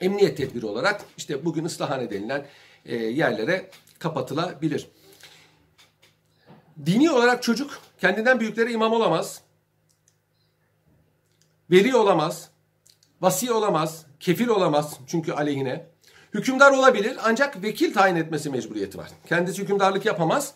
[0.00, 2.46] emniyet tedbiri olarak işte bugün ıslahane denilen
[2.86, 4.86] e, yerlere kapatılabilir.
[6.86, 9.40] Dini olarak çocuk kendinden büyüklere imam olamaz.
[11.70, 12.51] Veli olamaz.
[13.22, 14.06] Vasi olamaz.
[14.20, 15.86] Kefil olamaz çünkü aleyhine.
[16.34, 19.10] Hükümdar olabilir ancak vekil tayin etmesi mecburiyeti var.
[19.26, 20.54] Kendisi hükümdarlık yapamaz.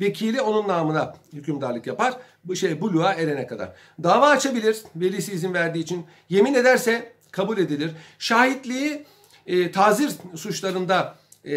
[0.00, 2.14] Vekili onun namına hükümdarlık yapar.
[2.44, 3.72] Bu şey buluğa erene kadar.
[4.02, 6.06] Dava açabilir velisi izin verdiği için.
[6.28, 7.90] Yemin ederse kabul edilir.
[8.18, 9.04] Şahitliği
[9.46, 11.54] e, tazir suçlarında e,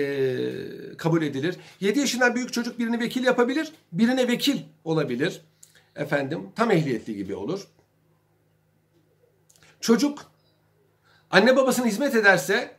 [0.97, 1.55] kabul edilir.
[1.79, 5.41] 7 yaşından büyük çocuk birini vekil yapabilir, birine vekil olabilir.
[5.95, 7.67] Efendim tam ehliyetli gibi olur.
[9.81, 10.36] Çocuk
[11.31, 12.75] anne babasına hizmet ederse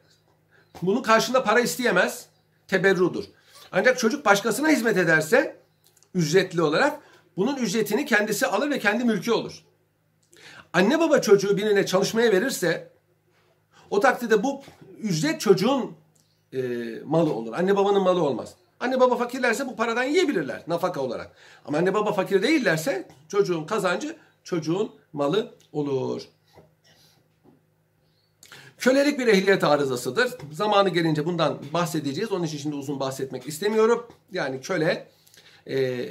[0.82, 2.28] bunun karşında para isteyemez.
[2.68, 3.24] Teberrudur.
[3.72, 5.56] Ancak çocuk başkasına hizmet ederse
[6.14, 7.00] ücretli olarak
[7.36, 9.64] bunun ücretini kendisi alır ve kendi mülkü olur.
[10.72, 12.90] Anne baba çocuğu birine çalışmaya verirse
[13.90, 14.62] o takdirde bu
[14.98, 15.96] ücret çocuğun
[16.52, 16.60] e,
[17.04, 17.52] malı olur.
[17.52, 18.54] Anne babanın malı olmaz.
[18.80, 21.30] Anne baba fakirlerse bu paradan yiyebilirler nafaka olarak.
[21.64, 26.22] Ama anne baba fakir değillerse çocuğun kazancı çocuğun malı olur.
[28.78, 30.32] Kölelik bir ehliyet arızasıdır.
[30.52, 32.32] Zamanı gelince bundan bahsedeceğiz.
[32.32, 34.06] Onun için şimdi uzun bahsetmek istemiyorum.
[34.32, 35.06] Yani köle
[35.66, 36.08] e,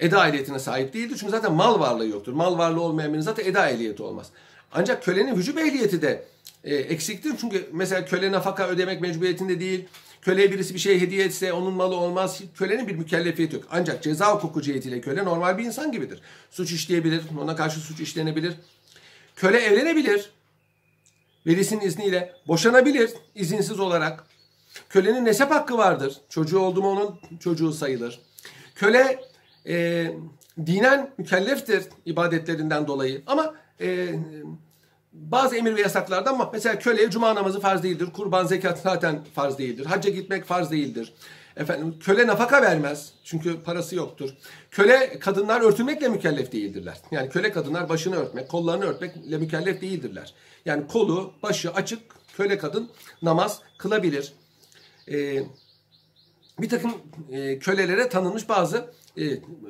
[0.00, 1.16] eda ehliyetine sahip değildir.
[1.20, 2.32] Çünkü zaten mal varlığı yoktur.
[2.32, 4.30] Mal varlığı olmayan birinin zaten eda ehliyeti olmaz.
[4.72, 6.24] Ancak kölenin vücub ehliyeti de
[6.64, 7.32] e, eksiktir.
[7.40, 9.88] Çünkü mesela köle nafaka ödemek mecburiyetinde değil.
[10.22, 12.40] Köleye birisi bir şey hediye etse onun malı olmaz.
[12.58, 13.64] Kölenin bir mükellefiyeti yok.
[13.70, 16.20] Ancak ceza hukuku cihetiyle köle normal bir insan gibidir.
[16.50, 18.54] Suç işleyebilir, ona karşı suç işlenebilir.
[19.36, 20.30] Köle evlenebilir.
[21.46, 24.24] Velisinin izniyle boşanabilir izinsiz olarak.
[24.88, 26.20] Kölenin nesep hakkı vardır.
[26.28, 28.20] Çocuğu oldu mu onun çocuğu sayılır.
[28.74, 29.20] Köle
[29.66, 30.06] e,
[30.66, 33.22] dinen mükelleftir ibadetlerinden dolayı.
[33.26, 34.08] Ama e,
[35.12, 38.08] bazı emir ve yasaklardan mesela köleye cuma namazı farz değildir.
[38.12, 39.86] Kurban zekat zaten farz değildir.
[39.86, 41.12] Hacca gitmek farz değildir.
[41.56, 43.12] Efendim köle nafaka vermez.
[43.24, 44.30] Çünkü parası yoktur.
[44.70, 46.96] Köle kadınlar örtülmekle mükellef değildirler.
[47.10, 50.34] Yani köle kadınlar başını örtmek, kollarını örtmekle mükellef değildirler.
[50.64, 52.00] Yani kolu, başı açık
[52.36, 52.90] köle kadın
[53.22, 54.32] namaz kılabilir.
[55.10, 55.42] Ee,
[56.60, 56.92] bir takım
[57.32, 59.22] e, kölelere tanınmış bazı e,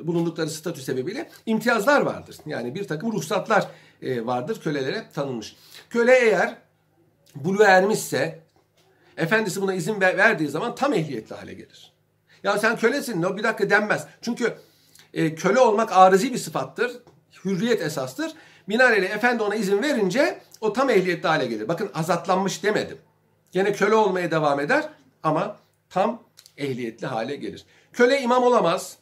[0.06, 2.36] bulundukları statü sebebiyle imtiyazlar vardır.
[2.46, 3.66] Yani bir takım ruhsatlar
[4.02, 5.56] e, vardır kölelere tanınmış.
[5.90, 6.56] Köle eğer
[7.34, 8.43] bulu ermişse
[9.16, 11.92] efendisi buna izin ver, verdiği zaman tam ehliyetli hale gelir.
[12.42, 14.06] Ya sen kölesin no bir dakika denmez.
[14.22, 14.54] Çünkü
[15.14, 16.92] e, köle olmak arızi bir sıfattır.
[17.44, 18.32] Hürriyet esastır.
[18.68, 21.68] Binaenaleyh efendi ona izin verince o tam ehliyetli hale gelir.
[21.68, 22.98] Bakın azatlanmış demedim.
[23.52, 24.88] Gene köle olmaya devam eder
[25.22, 25.56] ama
[25.90, 26.22] tam
[26.56, 27.64] ehliyetli hale gelir.
[27.92, 28.96] Köle imam olamaz.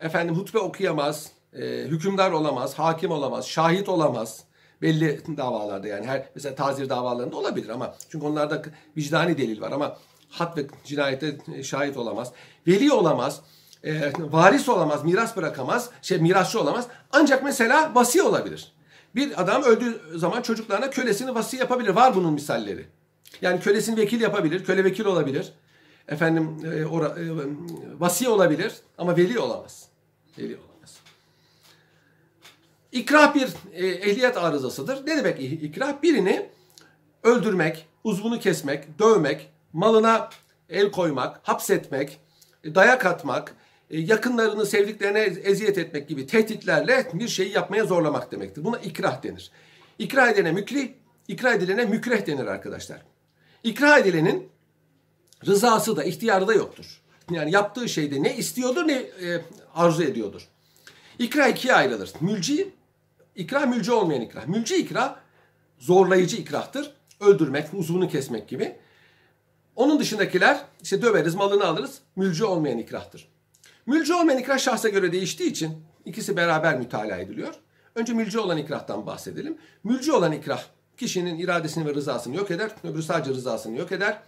[0.00, 1.32] Efendim hutbe okuyamaz.
[1.52, 2.74] E, hükümdar olamaz.
[2.74, 3.48] Hakim olamaz.
[3.48, 4.44] Şahit olamaz.
[4.82, 8.62] Belli davalarda yani her mesela tazir davalarında olabilir ama çünkü onlarda
[8.96, 9.96] vicdani delil var ama
[10.28, 12.32] hat ve cinayete şahit olamaz.
[12.66, 13.40] Veli olamaz.
[13.84, 16.86] E, varis olamaz, miras bırakamaz, şey mirasçı olamaz.
[17.12, 18.72] Ancak mesela vasi olabilir.
[19.14, 21.88] Bir adam öldüğü zaman çocuklarına kölesini vasi yapabilir.
[21.88, 22.86] Var bunun misalleri.
[23.42, 25.52] Yani kölesini vekil yapabilir, köle vekil olabilir.
[26.08, 27.24] Efendim e, ora, e,
[27.98, 29.88] vasi olabilir ama veli olamaz.
[30.38, 30.67] Veli olamaz.
[32.92, 35.06] İkrah bir e, ehliyet arızasıdır.
[35.06, 36.02] Ne demek ikrah?
[36.02, 36.48] Birini
[37.22, 40.30] öldürmek, uzvunu kesmek, dövmek, malına
[40.68, 42.20] el koymak, hapsetmek,
[42.64, 43.54] dayak atmak,
[43.90, 48.64] e, yakınlarını, sevdiklerine eziyet etmek gibi tehditlerle bir şeyi yapmaya zorlamak demektir.
[48.64, 49.50] Buna ikrah denir.
[49.98, 50.94] İkrah edilene mükri,
[51.28, 53.02] ikrah edilene mükreh denir arkadaşlar.
[53.64, 54.48] İkrah edilenin
[55.46, 57.00] rızası da, ihtiyarı da yoktur.
[57.30, 59.40] Yani yaptığı şeyde ne istiyordur ne e,
[59.74, 60.48] arzu ediyordur.
[61.18, 62.12] İkrah ikiye ayrılır.
[62.20, 62.68] Mülci,
[63.38, 64.46] ikrah mülci olmayan ikrah.
[64.46, 65.16] Mülci ikrah
[65.78, 66.92] zorlayıcı ikrahtır.
[67.20, 68.76] Öldürmek, uzvunu kesmek gibi.
[69.76, 71.98] Onun dışındakiler işte döveriz, malını alırız.
[72.16, 73.28] Mülci olmayan ikrahtır.
[73.86, 77.54] Mülci olmayan ikrah şahsa göre değiştiği için ikisi beraber mütalaa ediliyor.
[77.94, 79.58] Önce mülci olan ikrahtan bahsedelim.
[79.84, 80.64] Mülci olan ikrah
[80.96, 82.70] kişinin iradesini ve rızasını yok eder.
[82.84, 84.22] Öbürü sadece rızasını yok eder.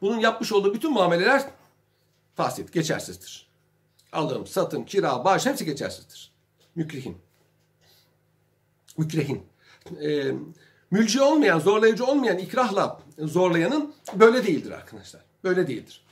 [0.00, 1.44] Bunun yapmış olduğu bütün muameleler
[2.34, 3.48] fasit, geçersizdir.
[4.12, 6.32] Alım, satım, kira, bağış hepsi geçersizdir.
[6.74, 7.27] Mükrihin.
[8.98, 9.42] Mükrehin.
[10.02, 10.32] Ee,
[10.90, 15.22] mülci olmayan, zorlayıcı olmayan ikrahla zorlayanın böyle değildir arkadaşlar.
[15.44, 16.04] Böyle değildir.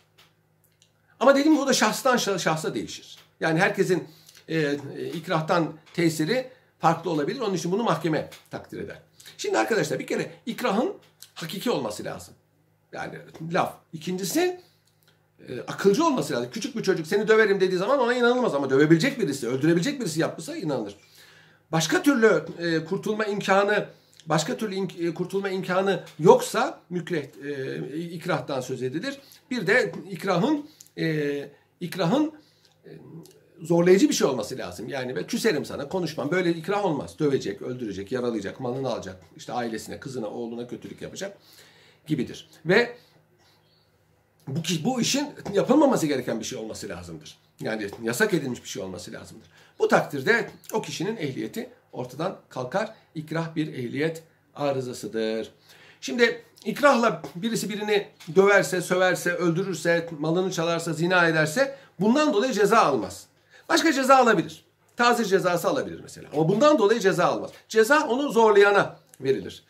[1.21, 3.19] Ama dediğim gibi o da şahstan şahsa değişir.
[3.41, 4.09] Yani herkesin
[4.49, 4.75] e,
[5.15, 7.41] ikrahtan tesiri farklı olabilir.
[7.41, 8.99] Onun için bunu mahkeme takdir eder.
[9.39, 10.95] Şimdi arkadaşlar bir kere ikrahın
[11.35, 12.35] hakiki olması lazım.
[12.93, 13.19] Yani
[13.53, 13.75] laf.
[13.93, 14.61] İkincisi
[15.49, 16.49] e, akılcı olması lazım.
[16.53, 20.57] Küçük bir çocuk seni döverim dediği zaman ona inanılmaz ama dövebilecek birisi, öldürebilecek birisi yapmışsa
[20.57, 20.97] inanılır.
[21.73, 23.87] Başka türlü e, kurtulma imkanı
[24.27, 29.19] başka türlü in, e, kurtulma imkanı yoksa mükreh e, ikrahtan söz edilir.
[29.51, 31.49] Bir de ikrahın e,
[31.81, 32.33] ikrahın
[32.85, 32.91] e,
[33.61, 34.89] zorlayıcı bir şey olması lazım.
[34.89, 36.31] Yani ben küserim sana konuşmam.
[36.31, 37.19] Böyle ikrah olmaz.
[37.19, 39.23] Dövecek, öldürecek, yaralayacak, malını alacak.
[39.37, 41.39] işte ailesine, kızına, oğluna kötülük yapacak
[42.07, 42.49] gibidir.
[42.67, 42.97] Ve
[44.49, 47.39] bu, bu işin yapılmaması gereken bir şey olması lazımdır.
[47.61, 49.49] Yani yasak edilmiş bir şey olması lazımdır.
[49.79, 52.95] Bu takdirde o kişinin ehliyeti ortadan kalkar.
[53.15, 54.23] İkrah bir ehliyet
[54.55, 55.53] arızasıdır.
[56.01, 63.27] Şimdi ikrahla birisi birini döverse, söverse, öldürürse, malını çalarsa, zina ederse bundan dolayı ceza almaz.
[63.69, 64.65] Başka ceza alabilir.
[64.97, 66.29] Tazir cezası alabilir mesela.
[66.35, 67.51] Ama bundan dolayı ceza almaz.
[67.69, 69.65] Ceza onu zorlayana verilir.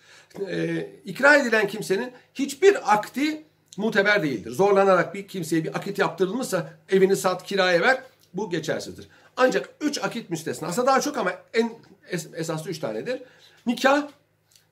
[0.48, 3.44] E, ikra edilen kimsenin hiçbir akdi
[3.78, 4.50] muteber değildir.
[4.50, 8.02] Zorlanarak bir kimseye bir akit yaptırılmışsa evini sat kiraya ver
[8.34, 9.08] bu geçersizdir.
[9.36, 10.68] Ancak üç akit müstesna.
[10.68, 11.72] Aslında daha çok ama en
[12.08, 13.22] es, esaslı üç tanedir.
[13.66, 14.08] Nikah,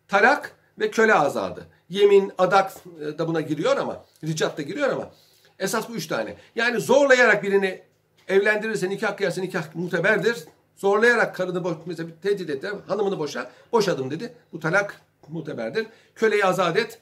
[0.08, 1.66] talak ve köle azadı.
[1.88, 5.10] Yemin, adak e, da buna giriyor ama, ricat da giriyor ama
[5.58, 6.36] esas bu üç tane.
[6.56, 7.82] Yani zorlayarak birini
[8.28, 10.44] evlendirirse, nikah kıyarsa nikah muteberdir.
[10.76, 14.34] Zorlayarak karını boş, mesela tehdit etti, hanımını boşa, boşadım dedi.
[14.52, 15.86] Bu talak muteberdir.
[16.14, 16.98] Köleyi azat et,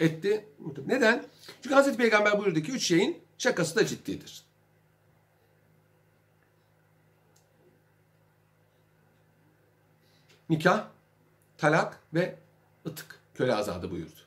[0.00, 0.48] etti.
[0.86, 1.24] Neden?
[1.62, 4.42] Çünkü Hazreti Peygamber buyurdu ki üç şeyin şakası da ciddidir.
[10.48, 10.86] Nikah,
[11.58, 12.36] talak ve
[12.86, 13.20] ıtık.
[13.34, 14.20] Köle azadı buyurdu.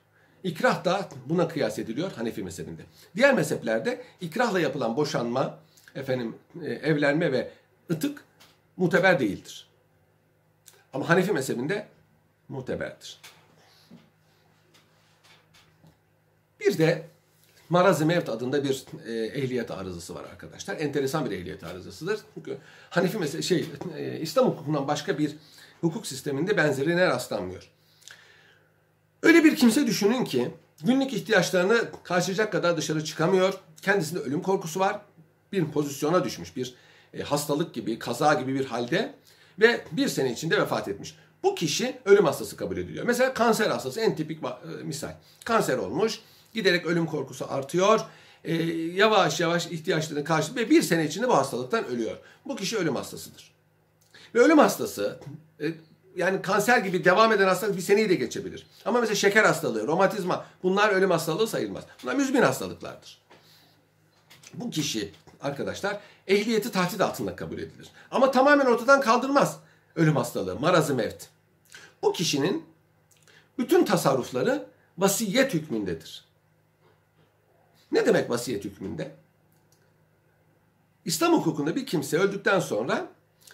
[0.43, 2.81] İkrah da buna kıyas ediliyor Hanefi mezhebinde.
[3.15, 5.59] Diğer mezheplerde ikrahla yapılan boşanma,
[5.95, 7.51] efendim e, evlenme ve
[7.91, 8.23] ıtık
[8.77, 9.67] muteber değildir.
[10.93, 11.87] Ama Hanefi mezhebinde
[12.49, 13.19] muteberdir.
[16.59, 17.09] Bir de
[17.69, 20.75] Maraz-ı Mevt adında bir e, ehliyet arızası var arkadaşlar.
[20.79, 22.19] Enteresan bir ehliyet arızasıdır.
[22.33, 22.57] Çünkü
[22.89, 23.65] Hanefi mesela şey
[23.97, 25.35] e, İslam hukukundan başka bir
[25.81, 27.69] hukuk sisteminde benzerine rastlanmıyor.
[29.23, 30.51] Öyle bir kimse düşünün ki
[30.83, 33.53] günlük ihtiyaçlarını karşılayacak kadar dışarı çıkamıyor.
[33.81, 35.01] Kendisinde ölüm korkusu var.
[35.51, 36.55] Bir pozisyona düşmüş.
[36.55, 36.73] Bir
[37.13, 39.15] e, hastalık gibi, kaza gibi bir halde
[39.59, 41.15] ve bir sene içinde vefat etmiş.
[41.43, 43.05] Bu kişi ölüm hastası kabul ediliyor.
[43.05, 45.11] Mesela kanser hastası en tipik e, misal.
[45.45, 46.19] Kanser olmuş,
[46.53, 47.99] giderek ölüm korkusu artıyor.
[48.43, 52.17] E, yavaş yavaş ihtiyaçlarını karşılıyor ve bir sene içinde bu hastalıktan ölüyor.
[52.45, 53.51] Bu kişi ölüm hastasıdır.
[54.35, 55.19] Ve ölüm hastası
[55.61, 55.65] e,
[56.15, 58.67] yani kanser gibi devam eden hastalık bir seneyi de geçebilir.
[58.85, 61.83] Ama mesela şeker hastalığı, romatizma bunlar ölüm hastalığı sayılmaz.
[62.03, 63.21] Bunlar müzmin hastalıklardır.
[64.53, 67.89] Bu kişi arkadaşlar ehliyeti tahdit altında kabul edilir.
[68.11, 69.59] Ama tamamen ortadan kaldırmaz
[69.95, 71.27] ölüm hastalığı, marazı mevt.
[72.01, 72.65] Bu kişinin
[73.57, 76.28] bütün tasarrufları vasiyet hükmündedir.
[77.91, 79.11] Ne demek vasiyet hükmünde?
[81.05, 83.07] İslam hukukunda bir kimse öldükten sonra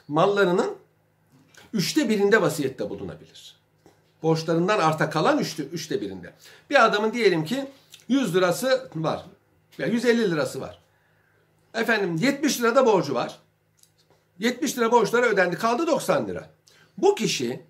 [0.07, 0.75] mallarının
[1.73, 3.55] üçte birinde vasiyette bulunabilir.
[4.23, 6.33] Borçlarından arta kalan üçte, üçte birinde.
[6.69, 7.65] Bir adamın diyelim ki
[8.07, 9.25] 100 lirası var.
[9.77, 10.79] Ya 150 lirası var.
[11.73, 13.39] Efendim 70 lirada borcu var.
[14.39, 15.55] 70 lira borçları ödendi.
[15.55, 16.49] Kaldı 90 lira.
[16.97, 17.63] Bu kişi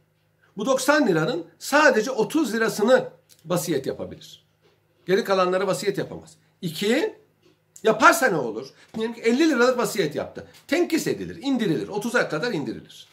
[0.58, 3.10] bu 90 liranın sadece 30 lirasını
[3.46, 4.46] vasiyet yapabilir.
[5.06, 6.38] Geri kalanları vasiyet yapamaz.
[6.62, 7.16] İki,
[7.84, 8.68] yaparsa ne olur?
[8.96, 10.48] Diyelim ki 50 liralık vasiyet yaptı.
[10.68, 11.88] Tenkis edilir, indirilir.
[11.88, 13.08] 30'a kadar indirilir.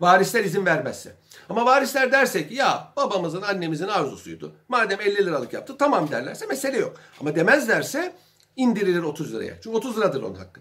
[0.00, 1.14] Varisler izin vermezse.
[1.48, 4.52] Ama varisler derse ki ya babamızın annemizin arzusuydu.
[4.68, 6.96] Madem 50 liralık yaptı tamam derlerse mesele yok.
[7.20, 8.12] Ama demezlerse
[8.56, 9.54] indirilir 30 liraya.
[9.62, 10.60] Çünkü 30 liradır onun hakkı.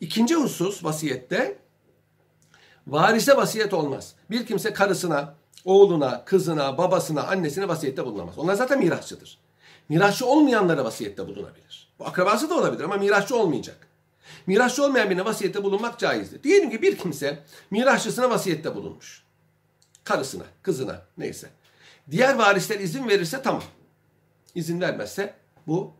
[0.00, 1.58] İkinci husus vasiyette
[2.86, 4.14] varise vasiyet olmaz.
[4.30, 8.38] Bir kimse karısına, oğluna, kızına, babasına, annesine vasiyette bulunamaz.
[8.38, 9.38] Onlar zaten mirasçıdır.
[9.90, 11.88] Mirasçı olmayanlara vasiyette bulunabilir.
[11.98, 13.86] Bu akrabası da olabilir ama mirasçı olmayacak.
[14.46, 16.42] Mirasçı olmayan birine vasiyette bulunmak caizdir.
[16.42, 19.24] Diyelim ki bir kimse mirasçısına vasiyette bulunmuş.
[20.04, 21.50] Karısına, kızına neyse.
[22.10, 23.62] Diğer varisler izin verirse tamam.
[24.54, 25.34] İzin vermezse
[25.66, 25.92] bu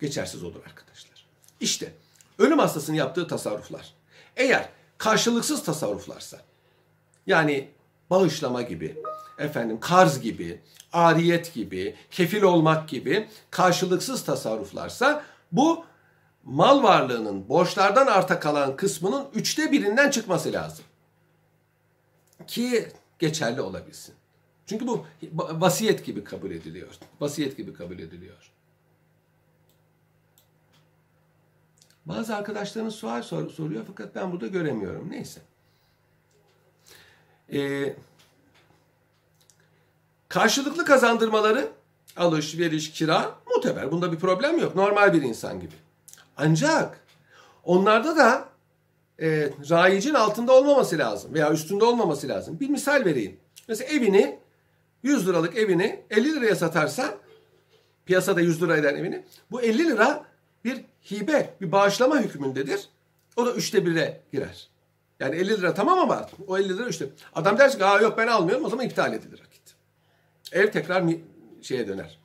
[0.00, 1.26] geçersiz olur arkadaşlar.
[1.60, 1.92] İşte
[2.38, 3.94] ölüm hastasının yaptığı tasarruflar.
[4.36, 6.40] Eğer karşılıksız tasarruflarsa
[7.26, 7.70] yani
[8.10, 8.96] bağışlama gibi,
[9.38, 10.60] efendim karz gibi,
[10.92, 15.84] ariyet gibi, kefil olmak gibi karşılıksız tasarruflarsa bu
[16.44, 20.84] mal varlığının borçlardan arta kalan kısmının üçte birinden çıkması lazım.
[22.46, 24.14] Ki geçerli olabilsin.
[24.66, 26.94] Çünkü bu vasiyet gibi kabul ediliyor.
[27.20, 28.50] Vasiyet gibi kabul ediliyor.
[32.06, 35.10] Bazı arkadaşlarımız sual sor, soruyor fakat ben burada göremiyorum.
[35.10, 35.40] Neyse.
[37.52, 37.96] Ee,
[40.34, 41.68] karşılıklı kazandırmaları
[42.16, 43.90] alışveriş, kira muteber.
[43.90, 44.76] Bunda bir problem yok.
[44.76, 45.72] Normal bir insan gibi.
[46.36, 47.00] Ancak
[47.64, 48.48] onlarda da
[49.20, 52.60] e, rayicin altında olmaması lazım veya üstünde olmaması lazım.
[52.60, 53.36] Bir misal vereyim.
[53.68, 54.38] Mesela evini
[55.02, 57.14] 100 liralık evini 50 liraya satarsa
[58.06, 60.24] piyasada 100 lira eden evini bu 50 lira
[60.64, 62.88] bir hibe, bir bağışlama hükmündedir.
[63.36, 64.68] O da üçte bire girer.
[65.20, 67.08] Yani 50 lira tamam ama o 50 lira üçte.
[67.34, 69.42] Adam derse ki Aa, yok ben almıyorum o zaman iptal edilir.
[70.54, 71.04] Ev tekrar
[71.62, 72.18] şeye döner.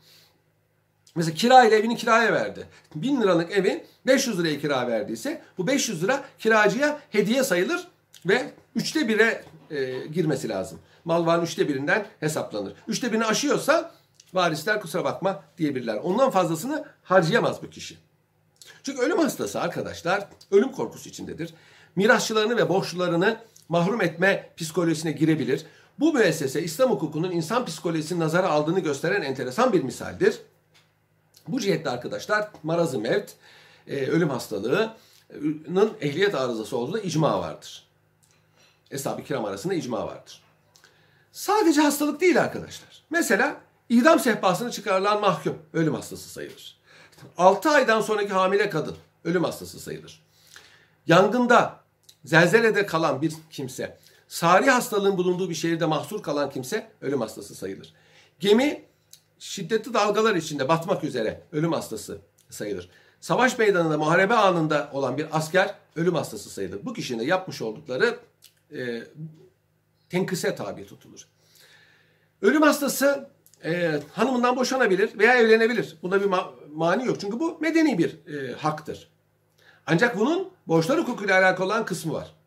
[1.16, 2.68] Mesela kira ile evini kiraya verdi.
[2.96, 7.88] 1000 liralık evi 500 liraya kira verdiyse bu 500 lira kiracıya hediye sayılır
[8.26, 10.80] ve üçte bire e, girmesi lazım.
[11.06, 12.74] Mal varın üçte birinden hesaplanır.
[12.88, 13.92] Üçte birini aşıyorsa
[14.34, 15.96] varisler kusura bakma diyebilirler.
[15.96, 17.98] Ondan fazlasını harcayamaz bu kişi.
[18.84, 21.54] Çünkü ölüm hastası arkadaşlar ölüm korkusu içindedir.
[21.96, 23.38] Mirasçılarını ve borçlularını
[23.70, 25.66] mahrum etme psikolojisine girebilir.
[26.00, 30.40] Bu müessese İslam hukukunun insan psikolojisini nazara aldığını gösteren enteresan bir misaldir.
[31.48, 33.32] Bu cihette arkadaşlar marazı mevt,
[33.88, 37.88] e, ölüm hastalığının ehliyet arızası olduğunda icma vardır.
[38.92, 40.42] Eshab-ı kiram arasında icma vardır.
[41.32, 43.04] Sadece hastalık değil arkadaşlar.
[43.10, 46.80] Mesela idam sehpasını çıkarılan mahkum ölüm hastası sayılır.
[47.38, 50.24] 6 aydan sonraki hamile kadın ölüm hastası sayılır.
[51.08, 51.80] Yangında,
[52.26, 53.98] zelzelede kalan bir kimse,
[54.30, 57.94] sari hastalığın bulunduğu bir şehirde mahsur kalan kimse ölüm hastası sayılır.
[58.40, 58.84] Gemi
[59.40, 62.18] şiddetli dalgalar içinde batmak üzere ölüm hastası
[62.50, 62.90] sayılır.
[63.22, 66.86] Savaş meydanında muharebe anında olan bir asker ölüm hastası sayılır.
[66.86, 68.20] Bu kişinin yapmış oldukları
[68.76, 69.04] e,
[70.10, 71.28] tenkise tabi tutulur.
[72.42, 73.30] Ölüm hastası
[73.64, 75.98] e, hanımından boşanabilir veya evlenebilir.
[76.04, 77.20] Bunda bir ma- mani yok.
[77.20, 79.10] Çünkü bu medeni bir e, haktır.
[79.88, 82.39] Ancak bunun borçlar hukukuyla alakalı olan kısmı var.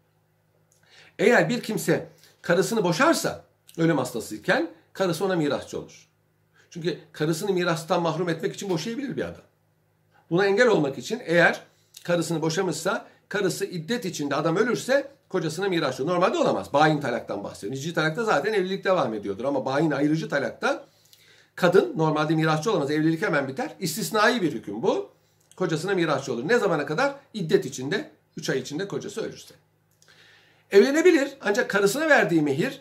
[1.18, 2.08] Eğer bir kimse
[2.42, 3.44] karısını boşarsa
[3.78, 6.08] ölüm hastasıyken karısı ona mirasçı olur.
[6.70, 9.42] Çünkü karısını mirastan mahrum etmek için boşayabilir bir adam.
[10.30, 11.60] Buna engel olmak için eğer
[12.04, 16.06] karısını boşamışsa karısı iddet içinde adam ölürse kocasına mirasçı.
[16.06, 16.72] Normalde olamaz.
[16.72, 17.72] Bayin talaktan bahsediyor.
[17.72, 20.84] Nicci talakta zaten evlilik devam ediyordur ama bayin ayrıcı talakta
[21.54, 22.90] kadın normalde mirasçı olamaz.
[22.90, 23.74] Evlilik hemen biter.
[23.80, 25.10] İstisnai bir hüküm bu.
[25.56, 26.48] Kocasına mirasçı olur.
[26.48, 27.14] Ne zamana kadar?
[27.34, 29.54] İddet içinde, 3 ay içinde kocası ölürse.
[30.72, 32.80] Evlenebilir ancak karısına verdiği mehir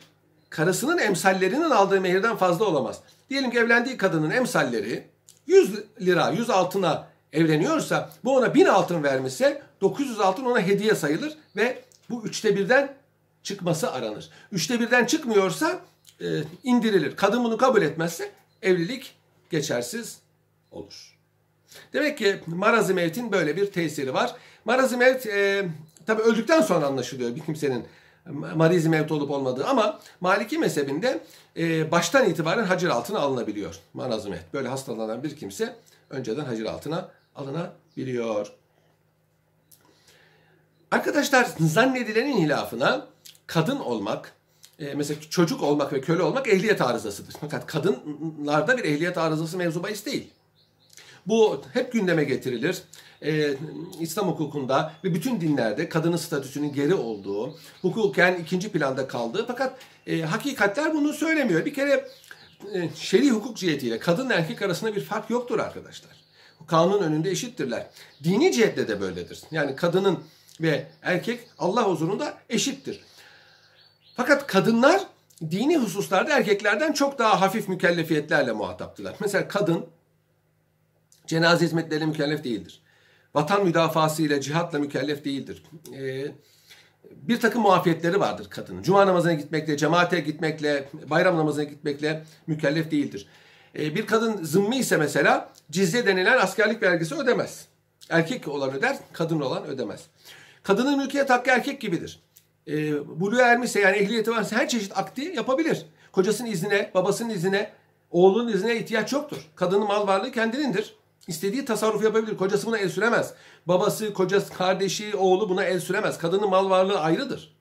[0.49, 2.99] karısının emsallerinin aldığı mehirden fazla olamaz.
[3.29, 5.07] Diyelim ki evlendiği kadının emsalleri
[5.47, 11.37] 100 lira, 100 altına evleniyorsa bu ona 1000 altın vermişse 900 altın ona hediye sayılır
[11.55, 12.95] ve bu üçte birden
[13.43, 14.29] çıkması aranır.
[14.51, 15.79] Üçte birden çıkmıyorsa
[16.21, 16.27] e,
[16.63, 17.15] indirilir.
[17.15, 18.31] Kadın bunu kabul etmezse
[18.61, 19.15] evlilik
[19.49, 20.17] geçersiz
[20.71, 21.17] olur.
[21.93, 24.35] Demek ki marazı mevtin böyle bir tesiri var.
[24.65, 25.65] Marazı mevt e,
[26.05, 27.85] tabi öldükten sonra anlaşılıyor bir kimsenin
[28.55, 31.23] marizi mevt olup olmadığı ama Maliki mezhebinde
[31.57, 34.53] e, baştan itibaren hacir altına alınabiliyor marazı mevt.
[34.53, 35.75] Böyle hastalanan bir kimse
[36.09, 38.51] önceden hacir altına alınabiliyor.
[40.91, 43.07] Arkadaşlar zannedilenin hilafına
[43.47, 44.33] kadın olmak,
[44.79, 47.35] e, mesela çocuk olmak ve köle olmak ehliyet arızasıdır.
[47.41, 50.31] Fakat kadınlarda bir ehliyet arızası mevzu bahis değil.
[51.27, 52.81] Bu hep gündeme getirilir.
[53.23, 53.53] Ee,
[53.99, 60.21] İslam hukukunda ve bütün dinlerde kadının statüsünün geri olduğu, hukuken ikinci planda kaldığı fakat e,
[60.21, 61.65] hakikatler bunu söylemiyor.
[61.65, 62.07] Bir kere
[62.73, 66.11] e, şer'i hukuk cihetiyle kadın erkek arasında bir fark yoktur arkadaşlar.
[66.67, 67.87] Kanun önünde eşittirler.
[68.23, 69.41] Dini cihetle de böyledir.
[69.51, 70.19] Yani kadının
[70.61, 73.01] ve erkek Allah huzurunda eşittir.
[74.15, 75.01] Fakat kadınlar
[75.51, 79.15] dini hususlarda erkeklerden çok daha hafif mükellefiyetlerle muhataptılar.
[79.19, 79.85] Mesela kadın
[81.27, 82.81] cenaze hizmetleriyle mükellef değildir.
[83.35, 85.63] Vatan müdafası ile cihatla mükellef değildir.
[85.95, 86.27] Ee,
[87.11, 88.83] bir takım muafiyetleri vardır kadının.
[88.83, 93.27] Cuma namazına gitmekle, cemaate gitmekle, bayram namazına gitmekle mükellef değildir.
[93.79, 97.67] Ee, bir kadın zımmi ise mesela cizye denilen askerlik vergisi ödemez.
[98.09, 100.01] Erkek olan öder, kadın olan ödemez.
[100.63, 102.19] Kadının mülkiyet hakkı erkek gibidir.
[102.67, 105.85] E, buluğa ermişse yani ehliyeti varsa her çeşit akti yapabilir.
[106.11, 107.71] Kocasının iznine, babasının iznine,
[108.11, 109.49] oğlunun iznine ihtiyaç yoktur.
[109.55, 110.95] Kadının mal varlığı kendinindir.
[111.27, 112.37] İstediği tasarruf yapabilir.
[112.37, 113.33] Kocası buna el süremez.
[113.65, 116.17] Babası, kocası, kardeşi, oğlu buna el süremez.
[116.17, 117.55] Kadının mal varlığı ayrıdır.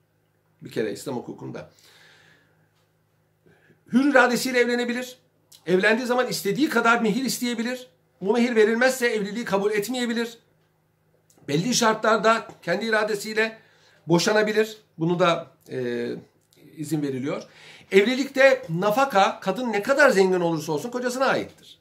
[0.61, 1.69] Bir kere İslam hukukunda.
[3.93, 5.17] Hür iradesiyle evlenebilir.
[5.65, 7.87] Evlendiği zaman istediği kadar mehir isteyebilir.
[8.21, 10.37] Bu mehir verilmezse evliliği kabul etmeyebilir.
[11.47, 13.57] Belli şartlarda kendi iradesiyle
[14.07, 14.77] boşanabilir.
[14.97, 16.07] Bunu da e,
[16.77, 17.43] izin veriliyor.
[17.91, 21.80] Evlilikte nafaka kadın ne kadar zengin olursa olsun kocasına aittir.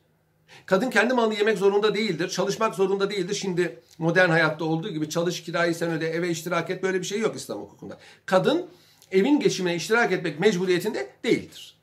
[0.70, 2.28] Kadın kendi malını yemek zorunda değildir.
[2.28, 3.34] Çalışmak zorunda değildir.
[3.34, 7.20] Şimdi modern hayatta olduğu gibi çalış kirayı sen öde eve iştirak et böyle bir şey
[7.20, 7.98] yok İslam hukukunda.
[8.26, 8.66] Kadın
[9.10, 11.76] evin geçimine iştirak etmek mecburiyetinde değildir.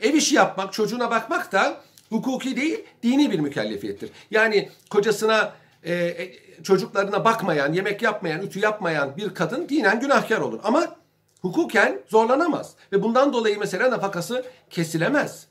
[0.00, 4.10] Ev işi yapmak, çocuğuna bakmak da hukuki değil, dini bir mükellefiyettir.
[4.30, 5.52] Yani kocasına
[5.82, 10.60] e, e, çocuklarına bakmayan, yemek yapmayan, ütü yapmayan bir kadın dinen günahkar olur.
[10.64, 10.96] Ama
[11.42, 12.74] hukuken zorlanamaz.
[12.92, 15.49] Ve bundan dolayı mesela nafakası kesilemez.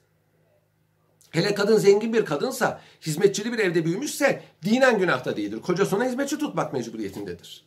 [1.31, 5.61] Hele kadın zengin bir kadınsa, hizmetçili bir evde büyümüşse dinen günahta değildir.
[5.61, 7.65] Kocasına hizmetçi tutmak mecburiyetindedir.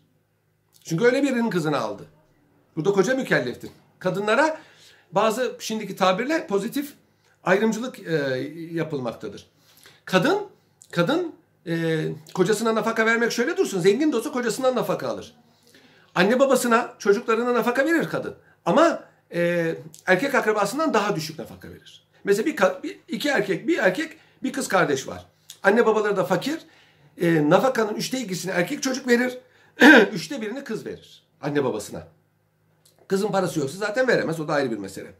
[0.85, 2.03] Çünkü öyle birinin kızını aldı.
[2.77, 3.71] Burada koca mükelleftir.
[3.99, 4.61] Kadınlara
[5.13, 6.93] bazı şimdiki tabirle pozitif
[7.45, 8.13] ayrımcılık e,
[8.73, 9.47] yapılmaktadır.
[10.05, 10.39] Kadın,
[10.91, 11.35] kadın
[11.67, 12.05] e,
[12.35, 13.81] kocasına nafaka vermek şöyle dursun.
[13.81, 15.35] Zengin de olsa kocasından nafaka alır.
[16.15, 18.35] Anne babasına, çocuklarına nafaka verir kadın.
[18.65, 19.05] Ama
[19.35, 19.75] e,
[20.07, 22.03] erkek akrabasından daha düşük nafaka verir.
[22.25, 25.27] Mesela bir, bir iki erkek, bir erkek, bir kız kardeş var.
[25.62, 26.59] Anne babaları da fakir.
[27.20, 29.39] E, nafakanın üçte ikisini erkek çocuk verir.
[30.12, 32.09] üçte birini kız verir anne babasına.
[33.09, 34.41] Kızın parası yoksa zaten veremez.
[34.41, 35.14] O da ayrı bir mesele.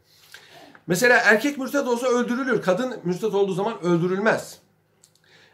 [0.87, 2.61] Mesela erkek mürtet olsa öldürülür.
[2.61, 4.57] Kadın mürtet olduğu zaman öldürülmez.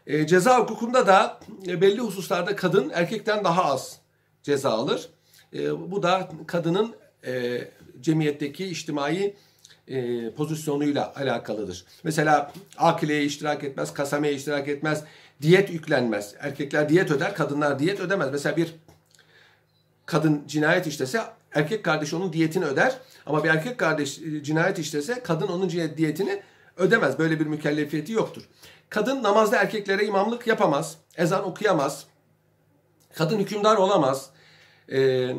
[0.06, 3.98] E, ceza hukukunda da e, belli hususlarda kadın erkekten daha az
[4.42, 5.08] ceza alır.
[5.52, 6.94] E, bu da kadının
[7.26, 7.60] e,
[8.00, 9.36] cemiyetteki içtimai
[9.90, 11.84] e, pozisyonuyla alakalıdır.
[12.04, 15.04] Mesela akileye iştirak etmez, kasameye iştirak etmez,
[15.42, 16.34] diyet yüklenmez.
[16.40, 18.28] Erkekler diyet öder, kadınlar diyet ödemez.
[18.32, 18.74] Mesela bir
[20.06, 21.22] kadın cinayet işlese
[21.54, 22.98] erkek kardeşi onun diyetini öder.
[23.26, 26.42] Ama bir erkek kardeş e, cinayet işlese kadın onun diyetini
[26.76, 27.18] ödemez.
[27.18, 28.42] Böyle bir mükellefiyeti yoktur.
[28.88, 30.96] Kadın namazda erkeklere imamlık yapamaz.
[31.16, 32.06] Ezan okuyamaz.
[33.14, 34.30] Kadın hükümdar olamaz.
[34.92, 35.36] Ee,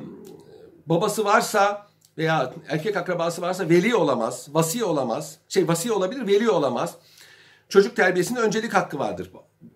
[0.85, 1.87] babası varsa
[2.21, 4.47] veya erkek akrabası varsa veli olamaz.
[4.49, 5.37] Vasi olamaz.
[5.49, 6.95] Şey vasi olabilir, veli olamaz.
[7.69, 9.31] Çocuk terbiyesinde öncelik hakkı vardır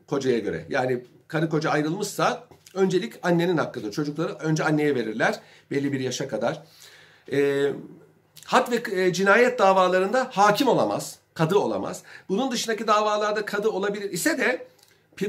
[0.08, 0.66] kocaya göre.
[0.70, 2.44] Yani karı koca ayrılmışsa
[2.74, 3.92] öncelik annenin hakkıdır.
[3.92, 5.40] Çocukları önce anneye verirler
[5.72, 6.64] belli bir yaşa kadar.
[7.32, 7.70] E,
[8.46, 12.04] hat ve e, cinayet davalarında hakim olamaz, kadı olamaz.
[12.30, 14.68] Bunun dışındaki davalarda kadı olabilir ise de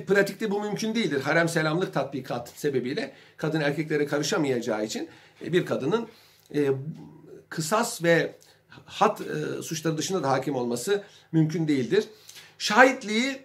[0.07, 1.21] pratikte bu mümkün değildir.
[1.21, 5.09] Harem selamlık tatbikat sebebiyle kadın erkeklere karışamayacağı için
[5.45, 6.09] e, bir kadının
[6.55, 6.71] e,
[7.49, 8.35] kısas ve
[8.85, 12.05] hat e, suçları dışında da hakim olması mümkün değildir.
[12.59, 13.43] Şahitliği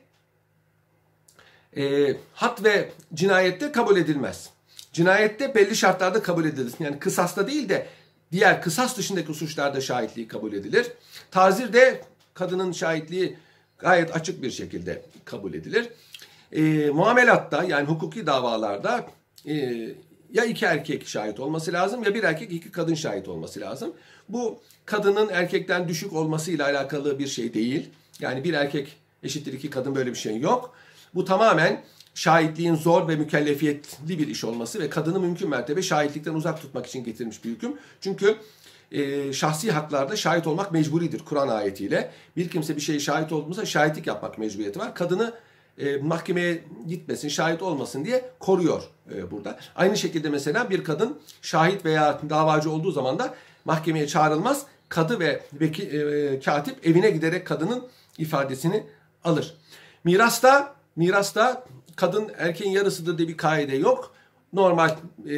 [1.78, 4.50] e, hat ve cinayette kabul edilmez.
[4.94, 6.74] Cinayette belli şartlarda kabul edilir.
[6.80, 7.88] Yani kısasta değil de
[8.32, 10.92] diğer kısas dışındaki suçlarda şahitliği kabul edilir.
[11.32, 12.02] Tazirde
[12.34, 13.38] kadının şahitliği
[13.78, 15.90] gayet açık bir şekilde kabul edilir.
[16.52, 19.08] E, muamelatta yani hukuki davalarda
[19.48, 19.86] e,
[20.34, 23.94] ya iki erkek şahit olması lazım ya bir erkek iki kadın şahit olması lazım.
[24.30, 27.90] Bu kadının erkekten düşük olmasıyla alakalı bir şey değil.
[28.20, 30.74] Yani bir erkek eşittir iki kadın böyle bir şey yok.
[31.16, 31.84] Bu tamamen
[32.16, 37.04] şahitliğin zor ve mükellefiyetli bir iş olması ve kadını mümkün mertebe şahitlikten uzak tutmak için
[37.04, 37.74] getirilmiş bir hüküm.
[38.02, 38.36] Çünkü
[38.92, 42.12] e, şahsi haklarda şahit olmak mecburidir Kur'an ayetiyle.
[42.38, 44.96] Bir kimse bir şeye şahit olduğunda şahitlik yapmak mecburiyeti var.
[44.96, 45.34] Kadını
[45.78, 48.84] e, mahkemeye gitmesin, şahit olmasın diye koruyor
[49.16, 49.60] e, burada.
[49.76, 53.34] Aynı şekilde mesela bir kadın şahit veya davacı olduğu zaman da
[53.66, 54.66] mahkemeye çağrılmaz.
[54.90, 58.84] Kadı ve veki, e, katip evine giderek kadının ifadesini
[59.24, 59.56] alır.
[60.04, 61.64] Mirasta mirasta
[61.96, 64.14] kadın erkeğin yarısıdır diye bir kaide yok.
[64.54, 65.36] Normal e,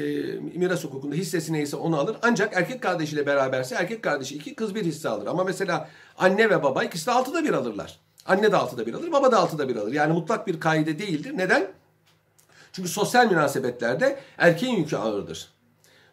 [0.56, 2.18] miras hukukunda hissesi neyse onu alır.
[2.22, 5.28] Ancak erkek kardeşiyle beraberse erkek kardeşi iki, kız bir hisse alır.
[5.28, 8.00] Ama mesela anne ve baba ikisi de altıda bir alırlar.
[8.26, 9.92] Anne de altıda bir alır, baba da altıda bir alır.
[9.94, 11.32] Yani mutlak bir kaide değildir.
[11.36, 11.68] Neden?
[12.72, 15.50] Çünkü sosyal münasebetlerde erkeğin yükü ağırdır.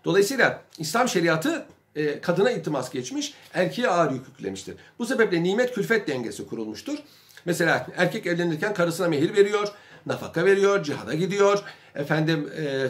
[0.04, 4.76] Dolayısıyla İslam şeriatı e, kadına iltimas geçmiş, erkeğe ağır yük yüklemiştir.
[4.98, 6.98] Bu sebeple nimet külfet dengesi kurulmuştur.
[7.44, 9.68] Mesela erkek evlenirken karısına mehir veriyor,
[10.06, 11.62] nafaka veriyor, cihada gidiyor,
[11.94, 12.86] efendim e,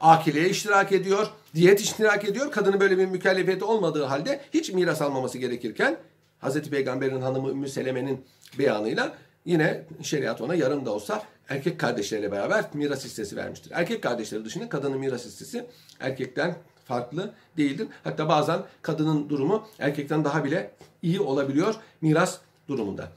[0.00, 2.52] akileye iştirak ediyor, diyet iştirak ediyor.
[2.52, 5.96] Kadının böyle bir mükellefiyeti olmadığı halde hiç miras almaması gerekirken
[6.44, 8.24] Hazreti Peygamber'in hanımı Ümmü Seleme'nin
[8.58, 9.14] beyanıyla
[9.44, 13.72] yine şeriat ona yarım da olsa erkek kardeşleriyle beraber miras hissesi vermiştir.
[13.74, 15.66] Erkek kardeşleri dışında kadının miras hissesi
[16.00, 17.88] erkekten farklı değildir.
[18.04, 20.70] Hatta bazen kadının durumu erkekten daha bile
[21.02, 22.38] iyi olabiliyor miras
[22.68, 23.08] durumunda.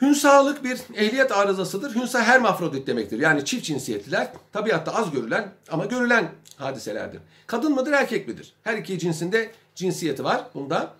[0.00, 1.94] Hünsalık bir ehliyet arızasıdır.
[1.94, 3.18] Hünsa hermafrodit demektir.
[3.18, 7.20] Yani çift cinsiyetliler tabiatta az görülen ama görülen hadiselerdir.
[7.46, 8.52] Kadın mıdır erkek midir?
[8.62, 10.94] Her iki cinsinde cinsiyeti var bunda.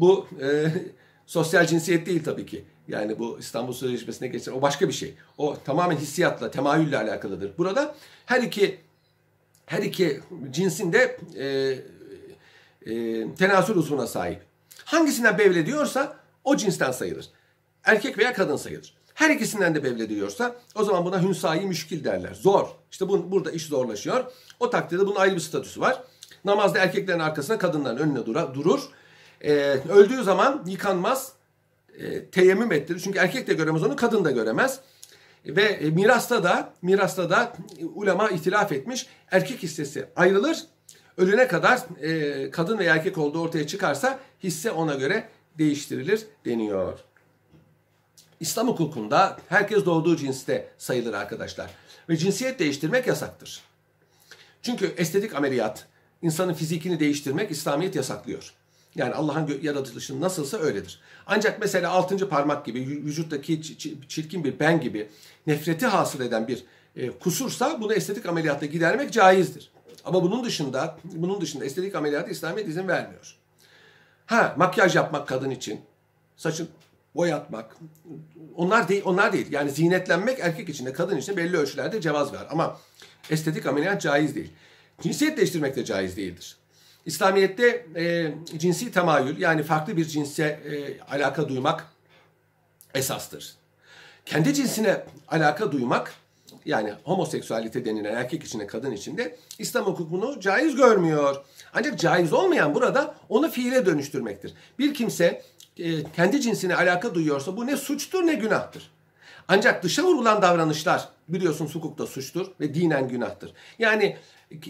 [0.00, 0.66] Bu e,
[1.26, 2.64] sosyal cinsiyet değil tabii ki.
[2.88, 5.14] Yani bu İstanbul Sözleşmesi'ne geçen o başka bir şey.
[5.38, 7.58] O tamamen hissiyatla, temayülle alakalıdır.
[7.58, 7.94] Burada
[8.26, 8.80] her iki
[9.66, 10.20] her iki
[10.50, 11.46] cinsin de e,
[12.92, 14.42] e, tenasül uzvuna sahip.
[14.84, 17.28] Hangisinden bevlediyorsa o cinsten sayılır.
[17.84, 18.94] Erkek veya kadın sayılır.
[19.14, 22.34] Her ikisinden de bevlediyorsa o zaman buna hünsai müşkil derler.
[22.34, 22.68] Zor.
[22.90, 24.24] İşte bu, burada iş zorlaşıyor.
[24.60, 26.02] O takdirde bunun ayrı bir statüsü var.
[26.44, 28.80] Namazda erkeklerin arkasına kadınların önüne dura, durur.
[29.44, 29.52] Ee,
[29.88, 31.32] öldüğü zaman yıkanmaz.
[31.98, 33.00] E, teyemmüm ettirir.
[33.04, 34.80] Çünkü erkek de göremez onu, kadın da göremez.
[35.46, 37.52] Ve e, mirasta da mirasta da
[37.94, 39.06] ulema ihtilaf etmiş.
[39.30, 40.64] Erkek hissesi ayrılır.
[41.16, 45.28] Ölüne kadar e, kadın veya erkek olduğu ortaya çıkarsa hisse ona göre
[45.58, 46.98] değiştirilir deniyor.
[48.40, 51.70] İslam hukukunda herkes doğduğu cinste sayılır arkadaşlar.
[52.08, 53.62] Ve cinsiyet değiştirmek yasaktır.
[54.62, 55.86] Çünkü estetik ameliyat,
[56.22, 58.54] insanın fizikini değiştirmek İslamiyet yasaklıyor.
[58.94, 61.00] Yani Allah'ın yaratılışı nasılsa öyledir.
[61.26, 63.78] Ancak mesela altıncı parmak gibi, vücuttaki
[64.08, 65.08] çirkin bir ben gibi
[65.46, 66.64] nefreti hasıl eden bir
[66.96, 69.70] e, kusursa bunu estetik ameliyatta gidermek caizdir.
[70.04, 73.36] Ama bunun dışında, bunun dışında estetik ameliyatı İslamiyet izin vermiyor.
[74.26, 75.80] Ha, makyaj yapmak kadın için,
[76.36, 76.68] saçın
[77.14, 77.76] boyatmak,
[78.56, 79.52] onlar değil, onlar değil.
[79.52, 82.46] Yani zinetlenmek erkek için de kadın için de belli ölçülerde cevaz var.
[82.50, 82.76] Ama
[83.30, 84.52] estetik ameliyat caiz değil.
[85.00, 86.56] Cinsiyet değiştirmek de caiz değildir.
[87.06, 91.86] İslamiyet'te e, cinsi temayül yani farklı bir cinse e, alaka duymak
[92.94, 93.54] esastır.
[94.26, 96.14] Kendi cinsine alaka duymak
[96.64, 101.36] yani homoseksüalite denilen erkek içinde kadın içinde İslam hukuku bunu caiz görmüyor.
[101.74, 104.54] Ancak caiz olmayan burada onu fiile dönüştürmektir.
[104.78, 105.42] Bir kimse
[105.78, 108.90] e, kendi cinsine alaka duyuyorsa bu ne suçtur ne günahtır.
[109.52, 113.52] Ancak dışa vurulan davranışlar biliyorsun hukukta suçtur ve dinen günahtır.
[113.78, 114.16] Yani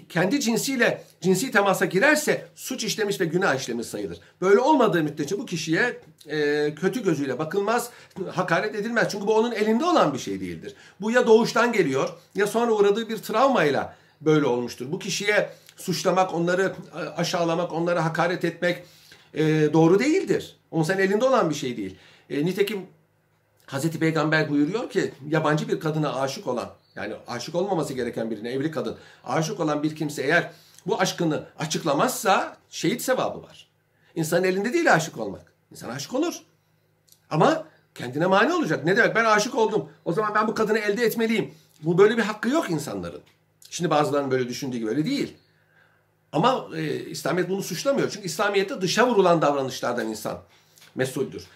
[0.08, 4.20] kendi cinsiyle cinsi temasa girerse suç işlemiş ve günah işlemiş sayılır.
[4.40, 7.90] Böyle olmadığı müddetçe bu kişiye e, kötü gözüyle bakılmaz,
[8.32, 9.08] hakaret edilmez.
[9.12, 10.74] Çünkü bu onun elinde olan bir şey değildir.
[11.00, 14.92] Bu ya doğuştan geliyor ya sonra uğradığı bir travmayla böyle olmuştur.
[14.92, 16.72] Bu kişiye suçlamak, onları
[17.16, 18.84] aşağılamak, onlara hakaret etmek
[19.34, 20.56] e, doğru değildir.
[20.70, 21.96] Onun senin elinde olan bir şey değil.
[22.30, 22.86] E, nitekim
[23.70, 28.70] Hazreti Peygamber buyuruyor ki yabancı bir kadına aşık olan yani aşık olmaması gereken birine evli
[28.70, 30.50] kadın aşık olan bir kimse eğer
[30.86, 33.68] bu aşkını açıklamazsa şehit sevabı var.
[34.14, 35.52] İnsanın elinde değil aşık olmak.
[35.70, 36.34] İnsan aşık olur.
[37.30, 37.64] Ama
[37.94, 38.84] kendine mani olacak.
[38.84, 39.88] Ne demek ben aşık oldum.
[40.04, 41.54] O zaman ben bu kadını elde etmeliyim.
[41.82, 43.22] Bu böyle bir hakkı yok insanların.
[43.70, 45.36] Şimdi bazılarının böyle düşündüğü gibi öyle değil.
[46.32, 48.10] Ama e, İslamiyet bunu suçlamıyor.
[48.10, 50.38] Çünkü İslamiyet'te dışa vurulan davranışlardan insan
[50.94, 51.46] mesuldür.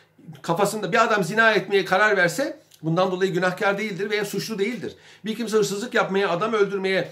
[0.42, 4.96] Kafasında bir adam zina etmeye karar verse bundan dolayı günahkar değildir veya suçlu değildir.
[5.24, 7.08] Bir kimse hırsızlık yapmaya, adam öldürmeye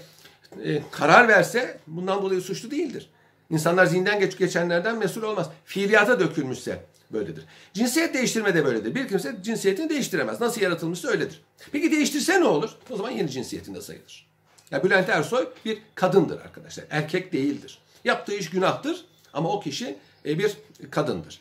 [0.63, 3.09] e, karar verse bundan dolayı suçlu değildir.
[3.49, 5.49] İnsanlar zihinden geç, geçenlerden mesul olmaz.
[5.65, 7.45] Fiiliyata dökülmüşse böyledir.
[7.73, 8.95] Cinsiyet değiştirme de böyledir.
[8.95, 10.41] Bir kimse cinsiyetini değiştiremez.
[10.41, 11.41] Nasıl yaratılmışsa öyledir.
[11.71, 12.69] Peki değiştirse ne olur?
[12.89, 14.27] O zaman yeni cinsiyetinde sayılır.
[14.71, 16.85] Ya Bülent Ersoy bir kadındır arkadaşlar.
[16.89, 17.79] Erkek değildir.
[18.03, 19.95] Yaptığı iş günahtır ama o kişi
[20.25, 20.57] e, bir
[20.91, 21.39] kadındır.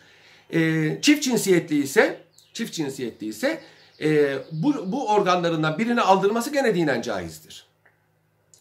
[0.53, 2.21] E, çift cinsiyetli ise
[2.53, 3.61] çift cinsiyetli ise
[4.01, 7.67] e, bu, bu organlarından birini aldırması gene dinen caizdir.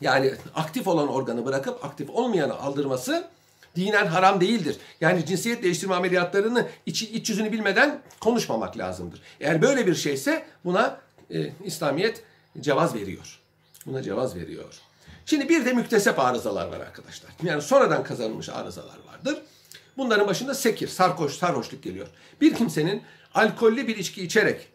[0.02, 3.28] Yani aktif olan organı bırakıp aktif olmayanı aldırması
[3.76, 4.78] dinen haram değildir.
[5.02, 9.22] Yani cinsiyet değiştirme ameliyatlarını iç, iç yüzünü bilmeden konuşmamak lazımdır.
[9.39, 11.00] Eğer böyle bir şeyse buna
[11.34, 12.24] e, İslamiyet
[12.60, 13.39] cevaz veriyor.
[13.86, 14.74] Buna cevaz veriyor.
[15.26, 17.32] Şimdi bir de müktesep arızalar var arkadaşlar.
[17.44, 19.42] Yani sonradan kazanılmış arızalar vardır.
[19.98, 22.08] Bunların başında sekir, sarhoş, sarhoşluk geliyor.
[22.42, 24.68] Bir kimsenin alkollü bir içki içerek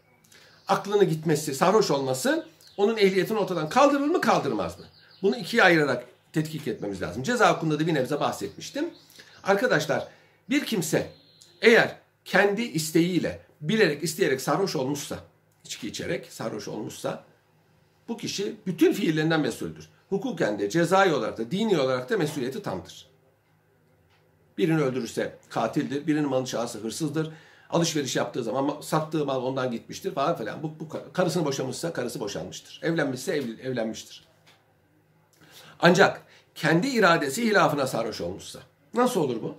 [0.68, 2.46] aklını gitmesi, sarhoş olması
[2.76, 4.84] onun ehliyetini ortadan kaldırır mı kaldırmaz mı?
[5.22, 7.22] Bunu ikiye ayırarak tetkik etmemiz lazım.
[7.22, 8.90] Ceza hakkında da bir nebze bahsetmiştim.
[9.44, 10.08] Arkadaşlar
[10.50, 11.10] bir kimse
[11.62, 15.18] eğer kendi isteğiyle bilerek isteyerek sarhoş olmuşsa,
[15.64, 17.24] içki içerek sarhoş olmuşsa
[18.08, 19.88] bu kişi bütün fiillerinden mesuldür.
[20.08, 23.06] Hukuken de cezai olarak da dini olarak da mesuliyeti tamdır.
[24.58, 27.30] Birini öldürürse katildir, birinin malını çalarsa hırsızdır,
[27.70, 30.62] alışveriş yaptığı zaman sattığı mal ondan gitmiştir falan filan.
[30.62, 32.80] Bu, bu karısını boşamışsa karısı boşanmıştır.
[32.82, 34.24] Evlenmişse ev, evlenmiştir.
[35.80, 36.22] Ancak
[36.54, 38.58] kendi iradesi hilafına sarhoş olmuşsa
[38.94, 39.54] nasıl olur bu?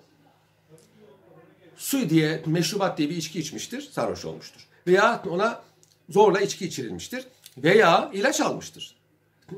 [1.77, 4.67] Su diye, meşrubat diye bir içki içmiştir, sarhoş olmuştur.
[4.87, 5.61] Veya ona
[6.09, 7.27] zorla içki içirilmiştir.
[7.57, 8.95] Veya ilaç almıştır.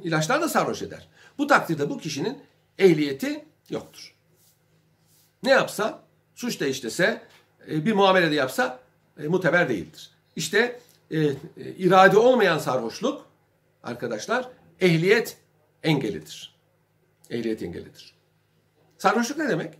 [0.04, 1.08] İlaçlar da sarhoş eder.
[1.38, 2.42] Bu takdirde bu kişinin
[2.80, 4.16] ehliyeti yoktur.
[5.44, 6.04] Ne yapsa,
[6.36, 7.22] suç da işlese,
[7.72, 8.80] e, bir muamele de yapsa
[9.24, 10.10] e, muteber değildir.
[10.36, 10.80] İşte
[11.12, 13.26] e, e, irade olmayan sarhoşluk
[13.84, 14.50] arkadaşlar
[14.82, 15.38] ehliyet
[15.84, 16.56] engelidir.
[17.30, 18.14] Ehliyet engelidir.
[18.98, 19.74] Sarhoşluk ne demek?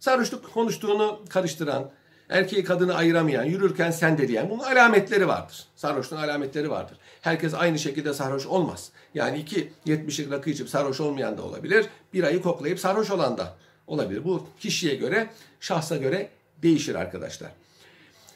[0.00, 1.90] Sarhoşluk konuştuğunu karıştıran,
[2.28, 5.64] erkeği kadını ayıramayan, yürürken sendeleyen bunun alametleri vardır.
[5.76, 6.98] Sarhoşluğun alametleri vardır.
[7.20, 8.90] Herkes aynı şekilde sarhoş olmaz.
[9.14, 11.86] Yani iki 70'lik rakı içip sarhoş olmayan da olabilir.
[12.12, 13.56] Bir ayı koklayıp sarhoş olan da
[13.90, 14.24] olabilir.
[14.24, 15.30] Bu kişiye göre,
[15.60, 16.28] şahsa göre
[16.62, 17.50] değişir arkadaşlar.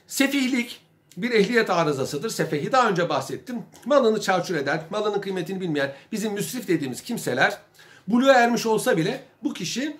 [0.06, 0.80] Sefihlik
[1.16, 2.30] bir ehliyet arızasıdır.
[2.30, 3.62] Sefehi daha önce bahsettim.
[3.84, 7.58] Malını çarçur eden, malının kıymetini bilmeyen bizim müsrif dediğimiz kimseler
[8.08, 9.96] buluğa ermiş olsa bile bu kişinin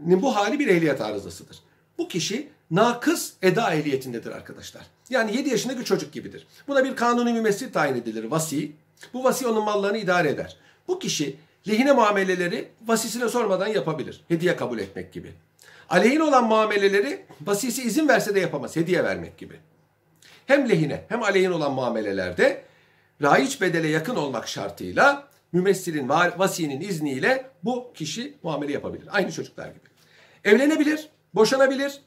[0.00, 1.58] bu hali bir ehliyet arızasıdır.
[1.98, 4.82] Bu kişi nakıs eda ehliyetindedir arkadaşlar.
[5.10, 6.46] Yani 7 yaşındaki çocuk gibidir.
[6.68, 8.72] Buna bir kanuni mümessil tayin edilir vasi.
[9.14, 10.56] Bu vasi onun mallarını idare eder.
[10.88, 11.36] Bu kişi
[11.68, 14.24] lehine muameleleri vasisine sormadan yapabilir.
[14.28, 15.32] Hediye kabul etmek gibi.
[15.88, 18.76] Aleyhine olan muameleleri vasisi izin verse de yapamaz.
[18.76, 19.54] Hediye vermek gibi.
[20.46, 22.62] Hem lehine hem aleyhine olan muamelelerde
[23.22, 29.08] raiç bedele yakın olmak şartıyla mümessilin vasinin izniyle bu kişi muamele yapabilir.
[29.10, 29.84] Aynı çocuklar gibi.
[30.44, 32.00] Evlenebilir, boşanabilir.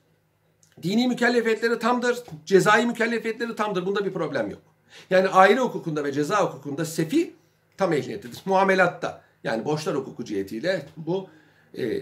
[0.84, 3.86] Dini mükellefiyetleri tamdır, cezai mükellefiyetleri tamdır.
[3.86, 4.62] Bunda bir problem yok.
[5.10, 7.34] Yani aile hukukunda ve ceza hukukunda sefi
[7.78, 8.42] tam ehliyetidir.
[8.46, 11.30] Muamelatta yani borçlar hukuku cihetiyle bu
[11.78, 12.02] e,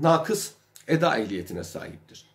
[0.00, 0.50] nakıs
[0.88, 2.26] eda ehliyetine sahiptir.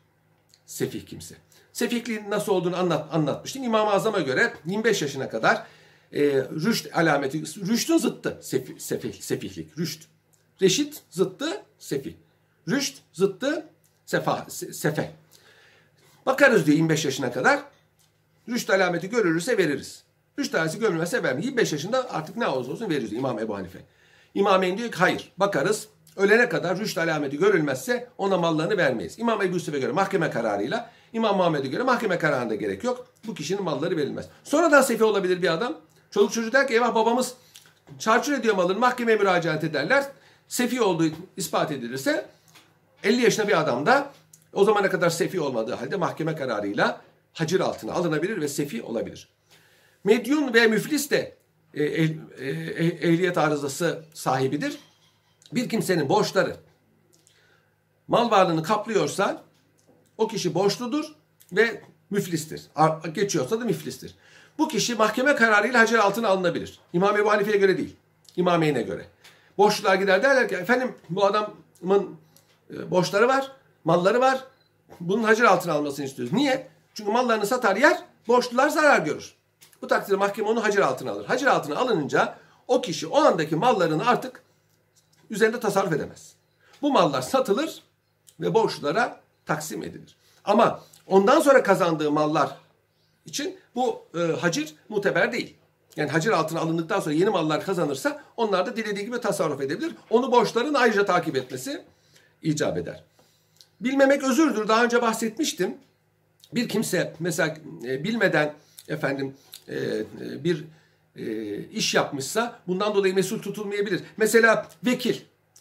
[0.66, 1.36] Sefih kimse.
[1.74, 3.64] Sefihliğin nasıl olduğunu anlat, anlatmıştım.
[3.64, 5.64] İmam-ı Azam'a göre 25 yaşına kadar
[6.14, 10.04] e, rüşt alameti, rüştün zıttı sefih, sefih, sefihlik, rüşt.
[10.62, 12.14] Reşit zıttı sefih.
[12.70, 13.66] Rüşt zıttı
[14.06, 15.12] sefa, sefe.
[16.26, 17.60] Bakarız diyor 25 yaşına kadar.
[18.49, 20.04] Rüşt alameti görülürse veririz.
[20.39, 21.45] Rüşt alameti görülmezse vermeyiz.
[21.45, 23.80] 25 yaşında artık ne olursa olsun veririz İmam Ebu Hanife.
[24.34, 25.88] İmameyn diyor ki hayır bakarız.
[26.16, 29.20] Ölene kadar rüşt alameti görülmezse ona mallarını vermeyiz.
[29.20, 33.08] İmam Ebu Yusuf'a göre mahkeme kararıyla, İmam Muhammed'e göre mahkeme kararında gerek yok.
[33.28, 34.26] Bu kişinin malları verilmez.
[34.44, 35.78] Sonradan sefi olabilir bir adam.
[36.12, 37.34] Çoluk çocuk der ki eyvah babamız
[38.00, 40.06] çarçur ediyor malını mahkemeye müracaat ederler.
[40.48, 41.06] Sefi olduğu
[41.38, 42.26] ispat edilirse
[43.04, 44.12] 50 yaşında bir adam da
[44.54, 47.02] o zamana kadar sefi olmadığı halde mahkeme kararıyla
[47.34, 49.30] hacir altına alınabilir ve sefi olabilir.
[50.04, 51.36] Medyun ve müflis de
[51.74, 52.10] e, eh,
[53.02, 54.80] ehliyet arızası sahibidir.
[55.54, 56.56] Bir kimsenin borçları
[58.08, 59.44] mal varlığını kaplıyorsa
[60.18, 61.06] o kişi borçludur
[61.52, 62.68] ve müflistir.
[63.14, 64.16] Geçiyorsa da müflistir.
[64.58, 66.80] Bu kişi mahkeme kararıyla hacer altına alınabilir.
[66.94, 67.96] İmam Ebu Hanife'ye göre değil.
[68.36, 69.06] İmameyn'e göre.
[69.58, 72.18] Borçlular gider derler ki efendim bu adamın
[72.74, 73.52] e, borçları var,
[73.84, 74.44] malları var.
[75.00, 76.34] Bunun hacer altına almasını istiyoruz.
[76.34, 76.68] Niye?
[76.94, 77.98] Çünkü mallarını satar yer,
[78.28, 79.36] borçlular zarar görür.
[79.84, 81.26] Bu takdirde mahkeme onu hacer altına alır.
[81.26, 84.44] Hacer altına alınınca o kişi o andaki mallarını artık
[85.30, 86.34] üzerinde tasarruf edemez.
[86.82, 87.84] Bu mallar satılır
[88.40, 90.16] ve borçlulara taksim edilir.
[90.46, 92.58] Ama ondan sonra kazandığı mallar
[93.26, 95.56] için bu e, hacir muteber değil.
[95.96, 99.96] Yani hacir altına alındıktan sonra yeni mallar kazanırsa onlar da dilediği gibi tasarruf edebilir.
[100.10, 101.86] Onu borçların ayrıca takip etmesi
[102.42, 103.04] icap eder.
[103.82, 104.68] Bilmemek özürdür.
[104.68, 105.78] Daha önce bahsetmiştim.
[106.54, 108.54] Bir kimse mesela e, bilmeden
[108.88, 109.36] efendim
[110.43, 110.64] bir
[111.16, 114.01] e, iş yapmışsa bundan dolayı mesul tutulmayabilir.
[114.18, 115.16] Mesela vekil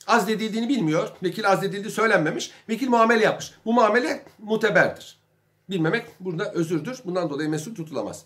[0.07, 1.09] azledildiğini bilmiyor.
[1.23, 2.51] Vekil azledildiği söylenmemiş.
[2.69, 3.53] Vekil muamele yapmış.
[3.65, 5.17] Bu muamele muteberdir.
[5.71, 6.99] Bilmemek burada özürdür.
[7.05, 8.25] Bundan dolayı mesul tutulamaz.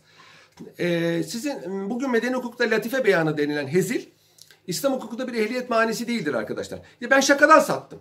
[0.78, 4.06] Ee, sizin bugün medeni hukukta latife beyanı denilen hezil
[4.66, 6.80] İslam hukukunda bir ehliyet manisi değildir arkadaşlar.
[7.00, 7.98] Ya ben şakadan sattım.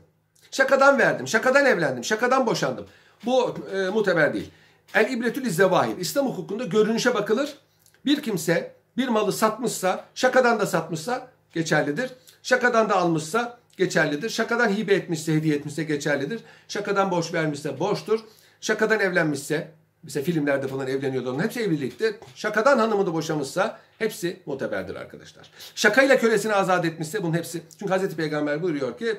[0.52, 1.28] Şakadan verdim.
[1.28, 2.04] Şakadan evlendim.
[2.04, 2.86] Şakadan boşandım.
[3.26, 4.52] Bu e, muteber değil.
[4.94, 5.98] El ibretül izzevahir.
[5.98, 7.58] İslam hukukunda görünüşe bakılır.
[8.06, 12.12] Bir kimse bir malı satmışsa, şakadan da satmışsa geçerlidir.
[12.44, 14.30] Şakadan da almışsa geçerlidir.
[14.30, 16.42] Şakadan hibe etmişse, hediye etmişse geçerlidir.
[16.68, 18.20] Şakadan borç vermişse borçtur.
[18.62, 19.72] Şakadan evlenmişse,
[20.04, 22.20] mesela filmlerde falan evleniyordu onun hepsi evlilikte.
[22.36, 25.52] Şakadan hanımı da boşamışsa hepsi muteberdir arkadaşlar.
[25.76, 27.62] Şakayla kölesini azat etmişse bunun hepsi.
[27.80, 29.18] Çünkü Hazreti Peygamber buyuruyor ki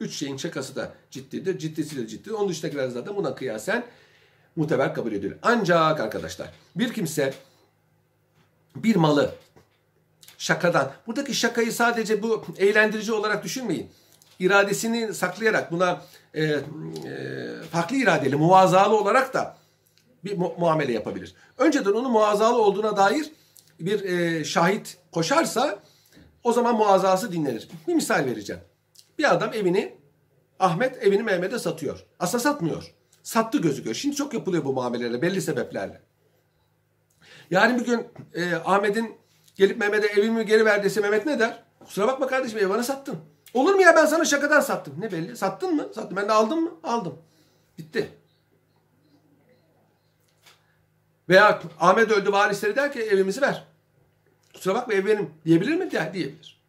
[0.00, 1.58] üç şeyin şakası da ciddidir.
[1.58, 2.30] Ciddisi de ciddidir.
[2.30, 3.84] Onun dışındakiler zaten buna kıyasen
[4.56, 5.36] muteber kabul edilir.
[5.42, 7.34] Ancak arkadaşlar bir kimse
[8.76, 9.34] bir malı
[10.38, 13.90] şakadan, buradaki şakayı sadece bu eğlendirici olarak düşünmeyin.
[14.38, 16.02] İradesini saklayarak buna
[16.34, 16.60] e, e,
[17.70, 19.56] farklı iradeli, muvazalı olarak da
[20.24, 21.34] bir mu- muamele yapabilir.
[21.58, 23.32] Önceden onun muazalı olduğuna dair
[23.80, 25.78] bir e, şahit koşarsa
[26.44, 27.68] o zaman muazası dinlenir.
[27.88, 28.62] Bir misal vereceğim.
[29.18, 29.94] Bir adam evini
[30.60, 32.04] Ahmet evini Mehmet'e satıyor.
[32.18, 32.94] Aslında satmıyor.
[33.22, 33.94] Sattı gözüküyor.
[33.94, 36.00] Şimdi çok yapılıyor bu muamelelerle belli sebeplerle.
[37.50, 39.16] Yani bir gün e, Ahmet'in
[39.54, 41.62] gelip Mehmet'e evimi geri ver dese Mehmet ne der?
[41.84, 43.16] Kusura bakma kardeşim ev bana sattın.
[43.54, 44.94] Olur mu ya ben sana şakadan sattım.
[44.98, 45.36] Ne belli?
[45.36, 45.88] Sattın mı?
[45.94, 46.16] Sattım.
[46.16, 46.70] Ben de aldım mı?
[46.84, 47.18] Aldım.
[47.78, 48.10] Bitti.
[51.28, 53.64] Veya Ahmet öldü varisleri der ki evimizi ver.
[54.54, 55.90] Kusura bakma ev benim diyebilir mi?
[55.90, 56.60] Der, diyebilir.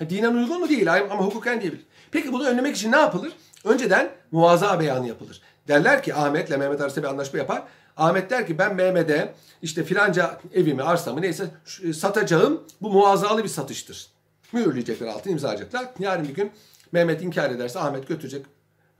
[0.00, 0.68] Dinen uygun mu?
[0.68, 1.86] Değil ama hukuken diyebilir.
[2.10, 3.32] Peki bunu önlemek için ne yapılır?
[3.64, 5.42] Önceden muvaza beyanı yapılır.
[5.68, 7.62] Derler ki Ahmet'le Mehmet arasında bir anlaşma yapar.
[7.96, 11.50] Ahmet der ki ben Mehmet'e işte filanca evimi, arsamı neyse
[11.82, 12.62] e, satacağım.
[12.82, 14.06] Bu muazzalı bir satıştır.
[14.52, 15.88] Mühürleyecekler altını imzacaklar.
[15.98, 16.50] Yarın bir gün
[16.92, 18.46] Mehmet inkar ederse Ahmet götürecek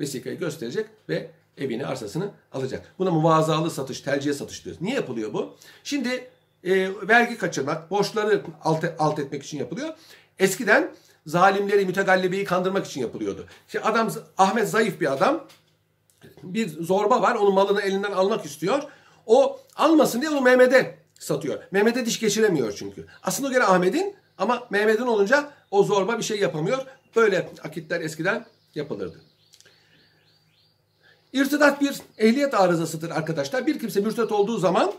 [0.01, 2.95] vesikayı gösterecek ve evini, arsasını alacak.
[2.99, 4.83] Buna muvazzalı satış, tercihe satış diyoruz.
[4.83, 5.57] Niye yapılıyor bu?
[5.85, 6.31] Şimdi
[6.65, 9.89] e, vergi kaçırmak, borçları alt, alt etmek için yapılıyor.
[10.39, 10.95] Eskiden
[11.27, 13.47] zalimleri, mütegallibeyi kandırmak için yapılıyordu.
[13.69, 15.45] Şimdi adam, Ahmet zayıf bir adam
[16.55, 17.35] bir zorba var.
[17.35, 18.83] Onun malını elinden almak istiyor.
[19.27, 21.63] O almasın diye onu Mehmet'e satıyor.
[21.71, 23.07] Mehmet'e diş geçiremiyor çünkü.
[23.23, 26.87] Aslında göre Ahmet'in ama Mehmet'in olunca o zorba bir şey yapamıyor.
[27.17, 29.21] Böyle akitler eskiden yapılırdı.
[31.33, 33.67] İrtidat bir ehliyet arızasıdır arkadaşlar.
[33.67, 34.93] Bir kimse mürtet olduğu zaman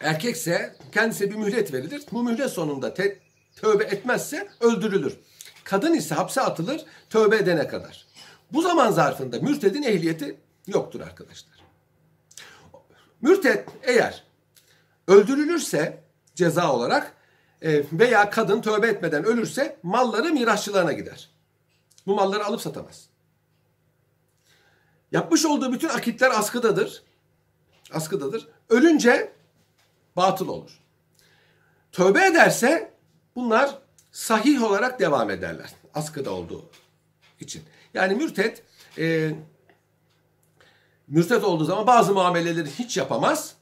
[0.00, 2.02] erkekse kendisine bir mühlet verilir.
[2.12, 3.18] Bu mühlet sonunda te-
[3.56, 5.16] tövbe etmezse öldürülür.
[5.64, 8.06] Kadın ise hapse atılır tövbe edene kadar.
[8.52, 10.36] Bu zaman zarfında mürtedin ehliyeti
[10.66, 11.62] yoktur arkadaşlar.
[13.20, 14.24] Mürted eğer
[15.08, 16.02] öldürülürse
[16.34, 17.14] ceza olarak
[17.62, 21.30] e, veya kadın tövbe etmeden ölürse malları mirasçılarına gider.
[22.06, 23.08] Bu malları alıp satamaz.
[25.12, 27.02] Yapmış olduğu bütün akitler askıdadır.
[27.92, 28.48] Askıdadır.
[28.68, 29.32] Ölünce
[30.16, 30.80] batıl olur.
[31.92, 32.94] Tövbe ederse
[33.36, 33.78] bunlar
[34.12, 35.70] sahih olarak devam ederler.
[35.94, 36.70] Askıda olduğu
[37.40, 37.62] için.
[37.94, 38.62] Yani mürtet
[38.98, 39.34] e,
[41.08, 43.54] mürtet olduğu zaman bazı muameleleri hiç yapamaz.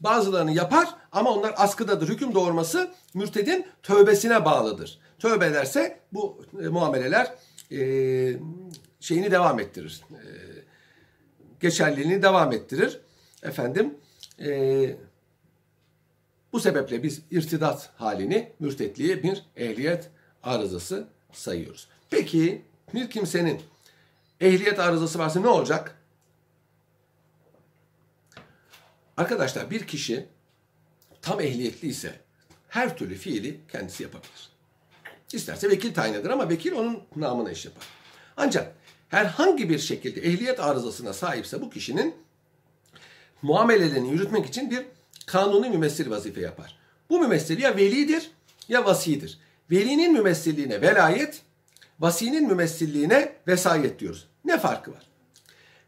[0.00, 2.08] Bazılarını yapar ama onlar askıdadır.
[2.08, 4.98] Hüküm doğurması mürtedin tövbesine bağlıdır.
[5.18, 7.34] Tövbe ederse bu e, muameleler
[7.72, 7.80] e,
[9.00, 10.00] şeyini devam ettirir.
[10.10, 10.24] E,
[11.60, 13.00] geçerliliğini devam ettirir.
[13.42, 13.94] Efendim
[14.38, 14.96] e,
[16.52, 20.10] bu sebeple biz irtidat halini mürtetliğe bir ehliyet
[20.42, 21.88] arızası sayıyoruz.
[22.10, 22.62] Peki
[22.94, 23.62] bir kimsenin
[24.40, 25.96] ehliyet arızası varsa ne olacak?
[29.16, 30.26] Arkadaşlar bir kişi
[31.22, 32.20] tam ehliyetli ise
[32.68, 34.50] her türlü fiili kendisi yapabilir.
[35.32, 37.84] İsterse vekil tayin eder ama vekil onun namına iş yapar.
[38.36, 38.74] Ancak
[39.08, 42.14] herhangi bir şekilde ehliyet arızasına sahipse bu kişinin
[43.42, 44.86] muamelelerini yürütmek için bir
[45.26, 46.78] kanuni mümessil vazife yapar.
[47.10, 48.30] Bu mümessil ya velidir
[48.68, 49.38] ya vasidir.
[49.70, 51.42] Velinin mümessilliğine velayet,
[52.00, 54.26] vasinin mümessilliğine vesayet diyoruz.
[54.44, 55.06] Ne farkı var?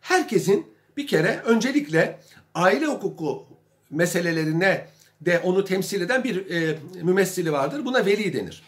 [0.01, 2.21] Herkesin bir kere öncelikle
[2.55, 3.47] aile hukuku
[3.91, 4.89] meselelerine
[5.21, 7.85] de onu temsil eden bir e, mümessili vardır.
[7.85, 8.63] Buna veli denir.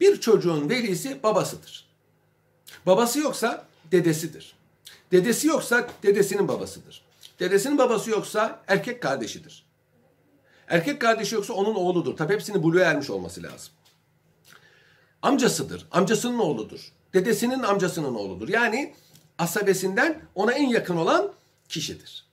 [0.00, 1.86] Bir çocuğun velisi babasıdır.
[2.86, 4.56] Babası yoksa dedesidir.
[5.12, 7.04] Dedesi yoksa dedesinin babasıdır.
[7.40, 9.64] Dedesinin babası yoksa erkek kardeşidir.
[10.68, 12.16] Erkek kardeşi yoksa onun oğludur.
[12.16, 13.72] Tabi hepsinin buluğa ermiş olması lazım.
[15.24, 15.86] Amcasıdır.
[15.90, 16.92] Amcasının oğludur.
[17.14, 18.48] Dedesinin amcasının oğludur.
[18.48, 18.94] Yani
[19.38, 21.32] asabesinden ona en yakın olan
[21.68, 22.24] kişidir.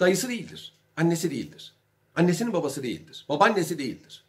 [0.00, 0.72] Dayısı değildir.
[0.96, 1.72] Annesi değildir.
[2.16, 3.26] Annesinin babası değildir.
[3.28, 4.24] Babaannesi değildir.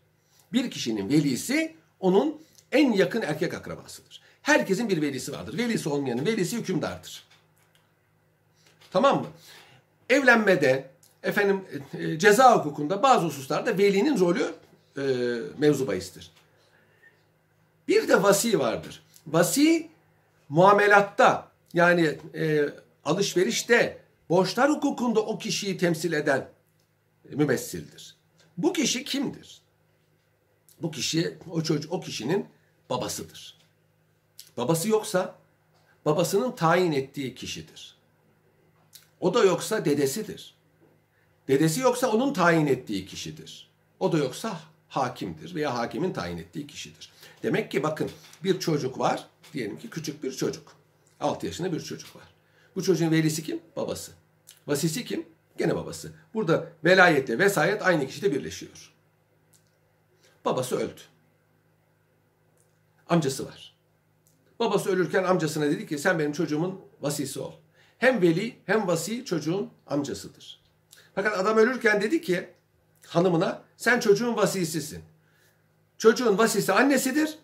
[0.54, 2.42] Bir kişinin velisi onun
[2.72, 4.22] en yakın erkek akrabasıdır.
[4.42, 5.58] Herkesin bir velisi vardır.
[5.58, 7.24] Velisi olmayanın velisi hükümdardır.
[8.92, 9.28] Tamam mı?
[10.10, 10.90] Evlenmede,
[11.24, 14.54] efendim e, ceza hukukunda bazı hususlarda velinin rolü
[14.98, 15.02] e,
[15.58, 16.32] mevzu bahistir.
[17.90, 19.04] Bir de vasi vardır.
[19.28, 19.90] Vasi
[20.50, 22.70] muamelatta yani e,
[23.06, 26.50] alışverişte borçlar hukukunda o kişiyi temsil eden
[27.30, 28.16] mümessildir.
[28.58, 29.62] Bu kişi kimdir?
[30.82, 32.46] Bu kişi o çocuk o kişinin
[32.90, 33.58] babasıdır.
[34.58, 35.36] Babası yoksa
[36.06, 37.96] babasının tayin ettiği kişidir.
[39.20, 40.56] O da yoksa dedesidir.
[41.48, 43.70] Dedesi yoksa onun tayin ettiği kişidir.
[44.00, 47.12] O da yoksa hakimdir veya hakimin tayin ettiği kişidir.
[47.44, 48.12] Demek ki bakın
[48.44, 49.28] bir çocuk var.
[49.54, 50.76] Diyelim ki küçük bir çocuk.
[51.20, 52.24] 6 yaşında bir çocuk var.
[52.76, 53.60] Bu çocuğun velisi kim?
[53.76, 54.12] Babası.
[54.68, 55.26] Vasisi kim?
[55.58, 56.12] Gene babası.
[56.34, 58.94] Burada velayetle vesayet aynı kişide birleşiyor.
[60.46, 61.02] Babası öldü.
[63.10, 63.76] Amcası var.
[64.60, 67.54] Babası ölürken amcasına dedi ki sen benim çocuğumun vasisi ol.
[67.98, 70.62] Hem veli hem vasi çocuğun amcasıdır.
[71.16, 72.50] Fakat adam ölürken dedi ki
[73.08, 75.04] hanımına sen çocuğun vasisisin.
[76.00, 77.38] Çocuğun vasisi annesidir.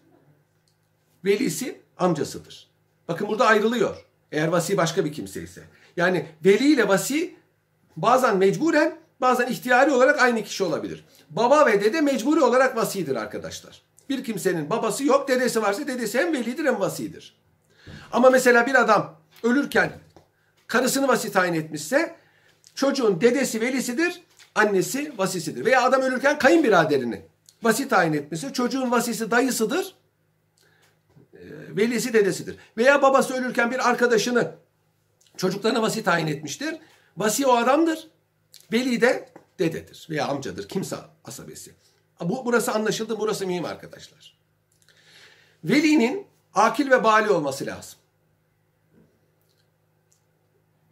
[1.25, 2.69] Velisi amcasıdır.
[3.07, 4.05] Bakın burada ayrılıyor.
[4.31, 5.63] Eğer vasi başka bir kimse ise.
[5.97, 7.35] Yani veli ile vasi
[7.97, 11.05] bazen mecburen bazen ihtiyari olarak aynı kişi olabilir.
[11.29, 13.81] Baba ve dede mecburi olarak vasidir arkadaşlar.
[14.09, 17.37] Bir kimsenin babası yok, dedesi varsa dedesi hem velidir hem vasidir.
[18.11, 19.91] Ama mesela bir adam ölürken
[20.67, 22.15] karısını vasi tayin etmişse
[22.75, 24.21] çocuğun dedesi velisidir,
[24.55, 25.65] annesi vasisidir.
[25.65, 27.25] Veya adam ölürken kayınbiraderini
[27.63, 29.95] vasi tayin etmişse çocuğun vasisi dayısıdır,
[31.33, 31.39] e,
[31.77, 32.57] velisi dedesidir.
[32.77, 34.55] Veya babası ölürken bir arkadaşını
[35.37, 36.75] çocuklarına vasi tayin etmiştir.
[37.17, 38.07] Vasi o adamdır.
[38.71, 39.29] Veli de
[39.59, 40.67] dededir veya amcadır.
[40.67, 40.95] Kimse
[41.25, 41.71] asabesi.
[42.21, 43.19] Bu, burası anlaşıldı.
[43.19, 44.37] Burası mühim arkadaşlar.
[45.63, 47.99] Velinin akil ve bali olması lazım.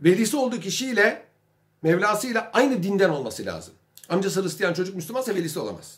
[0.02, 1.26] Velisi olduğu kişiyle
[1.82, 3.74] Mevlasıyla aynı dinden olması lazım.
[4.10, 5.98] Amcası Hristiyan çocuk Müslümansa velisi olamaz.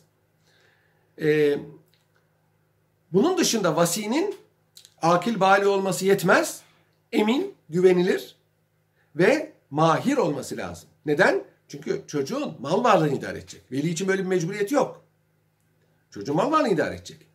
[1.22, 1.60] Ee,
[3.14, 4.36] bunun dışında vasinin
[5.02, 6.62] akil bali olması yetmez.
[7.12, 8.36] Emin, güvenilir
[9.16, 10.90] ve mahir olması lazım.
[11.06, 11.44] Neden?
[11.68, 13.72] Çünkü çocuğun mal varlığını idare edecek.
[13.72, 15.02] Veli için böyle bir mecburiyet yok.
[16.12, 17.28] Çocuğun mal varlığını idare edecek.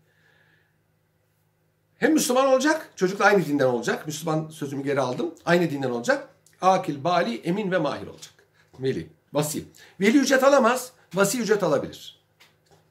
[1.99, 4.07] Hem Müslüman olacak, çocuk da aynı dinden olacak.
[4.07, 5.35] Müslüman sözümü geri aldım.
[5.45, 6.29] Aynı dinden olacak.
[6.61, 8.33] Akil, bali, emin ve mahir olacak.
[8.79, 9.65] Veli, vasi.
[10.01, 12.20] Veli ücret alamaz, vasi ücret alabilir.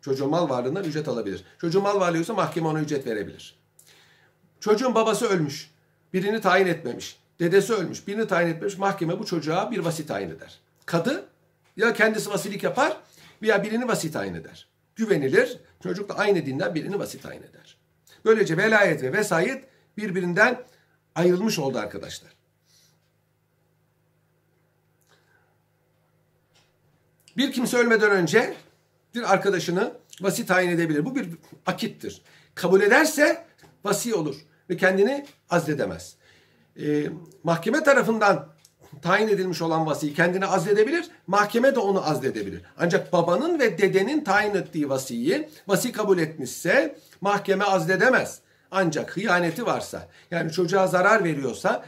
[0.01, 1.43] Çocuğun mal varlığından ücret alabilir.
[1.57, 3.55] Çocuğun mal varlığı ise mahkeme ona ücret verebilir.
[4.59, 5.71] Çocuğun babası ölmüş.
[6.13, 7.19] Birini tayin etmemiş.
[7.39, 8.07] Dedesi ölmüş.
[8.07, 8.77] Birini tayin etmemiş.
[8.77, 10.59] Mahkeme bu çocuğa bir vasi tayin eder.
[10.85, 11.25] Kadı
[11.77, 12.97] ya kendisi vasilik yapar
[13.41, 14.67] veya birini vasi tayin eder.
[14.95, 15.59] Güvenilir.
[15.83, 17.77] Çocuk da aynı dinden birini vasi tayin eder.
[18.25, 19.65] Böylece velayet ve vesayet
[19.97, 20.63] birbirinden
[21.15, 22.31] ayrılmış oldu arkadaşlar.
[27.37, 28.55] Bir kimse ölmeden önce
[29.15, 31.05] arkadaşını vasi tayin edebilir.
[31.05, 31.29] Bu bir
[31.65, 32.21] akittir.
[32.55, 33.45] Kabul ederse
[33.83, 34.35] vasi olur
[34.69, 36.15] ve kendini azledemez.
[36.81, 37.09] e,
[37.43, 38.47] mahkeme tarafından
[39.01, 41.05] tayin edilmiş olan vasiyi kendine azledebilir.
[41.27, 42.61] Mahkeme de onu azledebilir.
[42.77, 48.39] Ancak babanın ve dedenin tayin ettiği vasiyi vasi kabul etmişse mahkeme azledemez.
[48.71, 51.85] Ancak hıyaneti varsa yani çocuğa zarar veriyorsa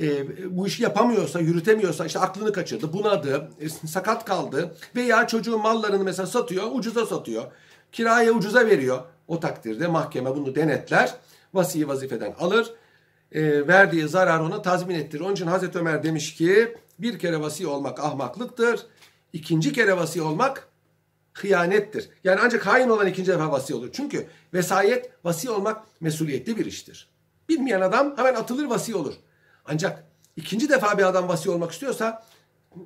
[0.00, 0.26] e,
[0.56, 6.26] bu işi yapamıyorsa, yürütemiyorsa, işte aklını kaçırdı, bunadı, e, sakat kaldı veya çocuğun mallarını mesela
[6.26, 7.44] satıyor, ucuza satıyor,
[7.92, 9.00] kiraya ucuza veriyor.
[9.28, 11.14] O takdirde mahkeme bunu denetler,
[11.54, 12.74] vasiyi vazifeden alır,
[13.32, 15.22] e, verdiği zarar ona tazmin ettirir.
[15.22, 18.86] Onun için Hazreti Ömer demiş ki bir kere vasi olmak ahmaklıktır,
[19.32, 20.68] ikinci kere vasi olmak
[21.32, 22.08] hıyanettir.
[22.24, 23.88] Yani ancak hain olan ikinci defa vasi olur.
[23.92, 27.08] Çünkü vesayet, vasi olmak mesuliyetli bir iştir.
[27.48, 29.14] Bilmeyen adam hemen atılır vasi olur.
[29.66, 30.04] Ancak
[30.36, 32.26] ikinci defa bir adam vasi olmak istiyorsa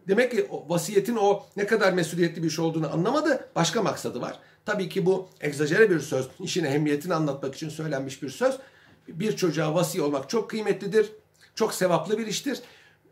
[0.09, 3.49] demek ki o vasiyetin o ne kadar mesuliyetli bir şey olduğunu anlamadı.
[3.55, 4.39] Başka maksadı var.
[4.65, 6.29] Tabii ki bu egzajere bir söz.
[6.41, 8.59] işin ehemmiyetini anlatmak için söylenmiş bir söz.
[9.09, 11.13] Bir çocuğa vasi olmak çok kıymetlidir.
[11.55, 12.61] Çok sevaplı bir iştir.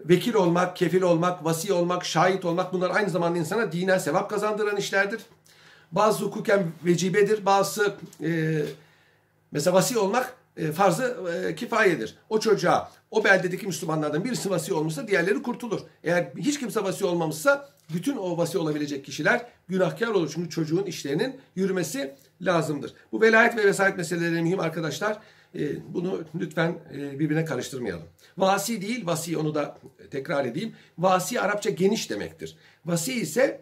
[0.01, 4.77] Vekil olmak, kefil olmak, vasi olmak, şahit olmak bunlar aynı zamanda insana dinen sevap kazandıran
[4.77, 5.21] işlerdir.
[5.93, 8.63] Bazı hukuken vecibedir, bazı e,
[9.53, 12.17] mesela vasi olmak e, farzı e, kifayedir.
[12.29, 15.81] O çocuğa o beldedeki Müslümanlardan birisi vasi olmuşsa diğerleri kurtulur.
[16.05, 20.31] Eğer hiç kimse vasi olmamışsa bütün o vasi olabilecek kişiler günahkar olur.
[20.35, 22.95] Çünkü çocuğun işlerinin yürümesi lazımdır.
[23.13, 25.19] Bu velayet ve vesayet meseleleri mühim arkadaşlar.
[25.55, 28.07] E, bunu lütfen birbirine karıştırmayalım.
[28.39, 29.79] Vasi değil, vasi onu da
[30.11, 30.75] tekrar edeyim.
[30.99, 32.57] Vasi Arapça geniş demektir.
[32.85, 33.61] Vasi ise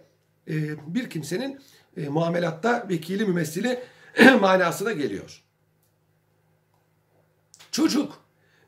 [0.87, 1.61] bir kimsenin
[1.97, 3.79] e, muamelatta vekili mümessili
[4.41, 5.43] manasına geliyor.
[7.73, 8.13] Çocuk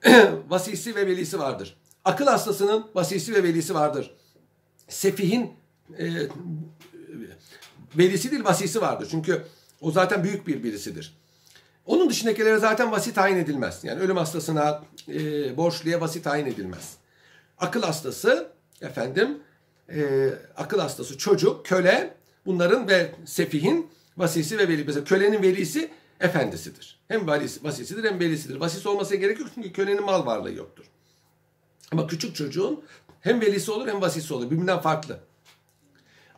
[0.48, 1.76] vasisi ve velisi vardır.
[2.04, 4.14] Akıl hastasının vasisi ve velisi vardır.
[4.88, 5.52] Sefihin
[5.98, 6.12] e,
[7.98, 9.08] velisi değil vasisi vardır.
[9.10, 9.44] Çünkü
[9.80, 11.16] o zaten büyük bir birisidir.
[11.86, 13.80] Onun dışındakilere zaten vasi tayin edilmez.
[13.82, 16.96] Yani ölüm hastasına, e, borçluya vasi tayin edilmez.
[17.58, 18.48] Akıl hastası,
[18.80, 19.38] efendim,
[19.88, 22.14] e, akıl hastası çocuk, köle,
[22.46, 24.84] bunların ve sefihin vasisi ve veli.
[24.84, 25.90] Mesela kölenin velisi
[26.20, 27.00] efendisidir.
[27.08, 28.56] Hem vasisidir hem velisidir.
[28.56, 30.84] Vasisi olmasına gerek yok çünkü kölenin mal varlığı yoktur.
[31.92, 32.84] Ama küçük çocuğun
[33.20, 34.50] hem velisi olur hem vasisi olur.
[34.50, 35.20] Birbirinden farklı.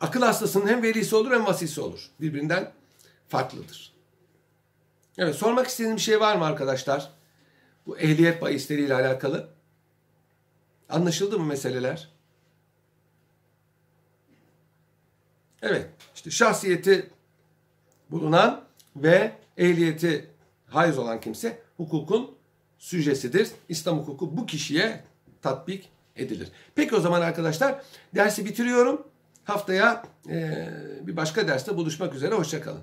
[0.01, 2.09] Akıl hastasının hem velisi olur hem vasisi olur.
[2.21, 2.73] Birbirinden
[3.27, 3.93] farklıdır.
[5.17, 7.11] Evet sormak istediğiniz bir şey var mı arkadaşlar?
[7.85, 9.49] Bu ehliyet bahisleriyle alakalı.
[10.89, 12.09] Anlaşıldı mı meseleler?
[15.61, 17.09] Evet işte şahsiyeti
[18.11, 18.63] bulunan
[18.95, 20.27] ve ehliyeti
[20.67, 22.35] haiz olan kimse hukukun
[22.77, 23.51] süjesidir.
[23.69, 25.03] İslam hukuku bu kişiye
[25.41, 26.51] tatbik edilir.
[26.75, 27.81] Peki o zaman arkadaşlar
[28.15, 29.07] dersi bitiriyorum.
[29.43, 30.69] Haftaya e,
[31.01, 32.35] bir başka derste buluşmak üzere.
[32.35, 32.81] Hoşçakalın.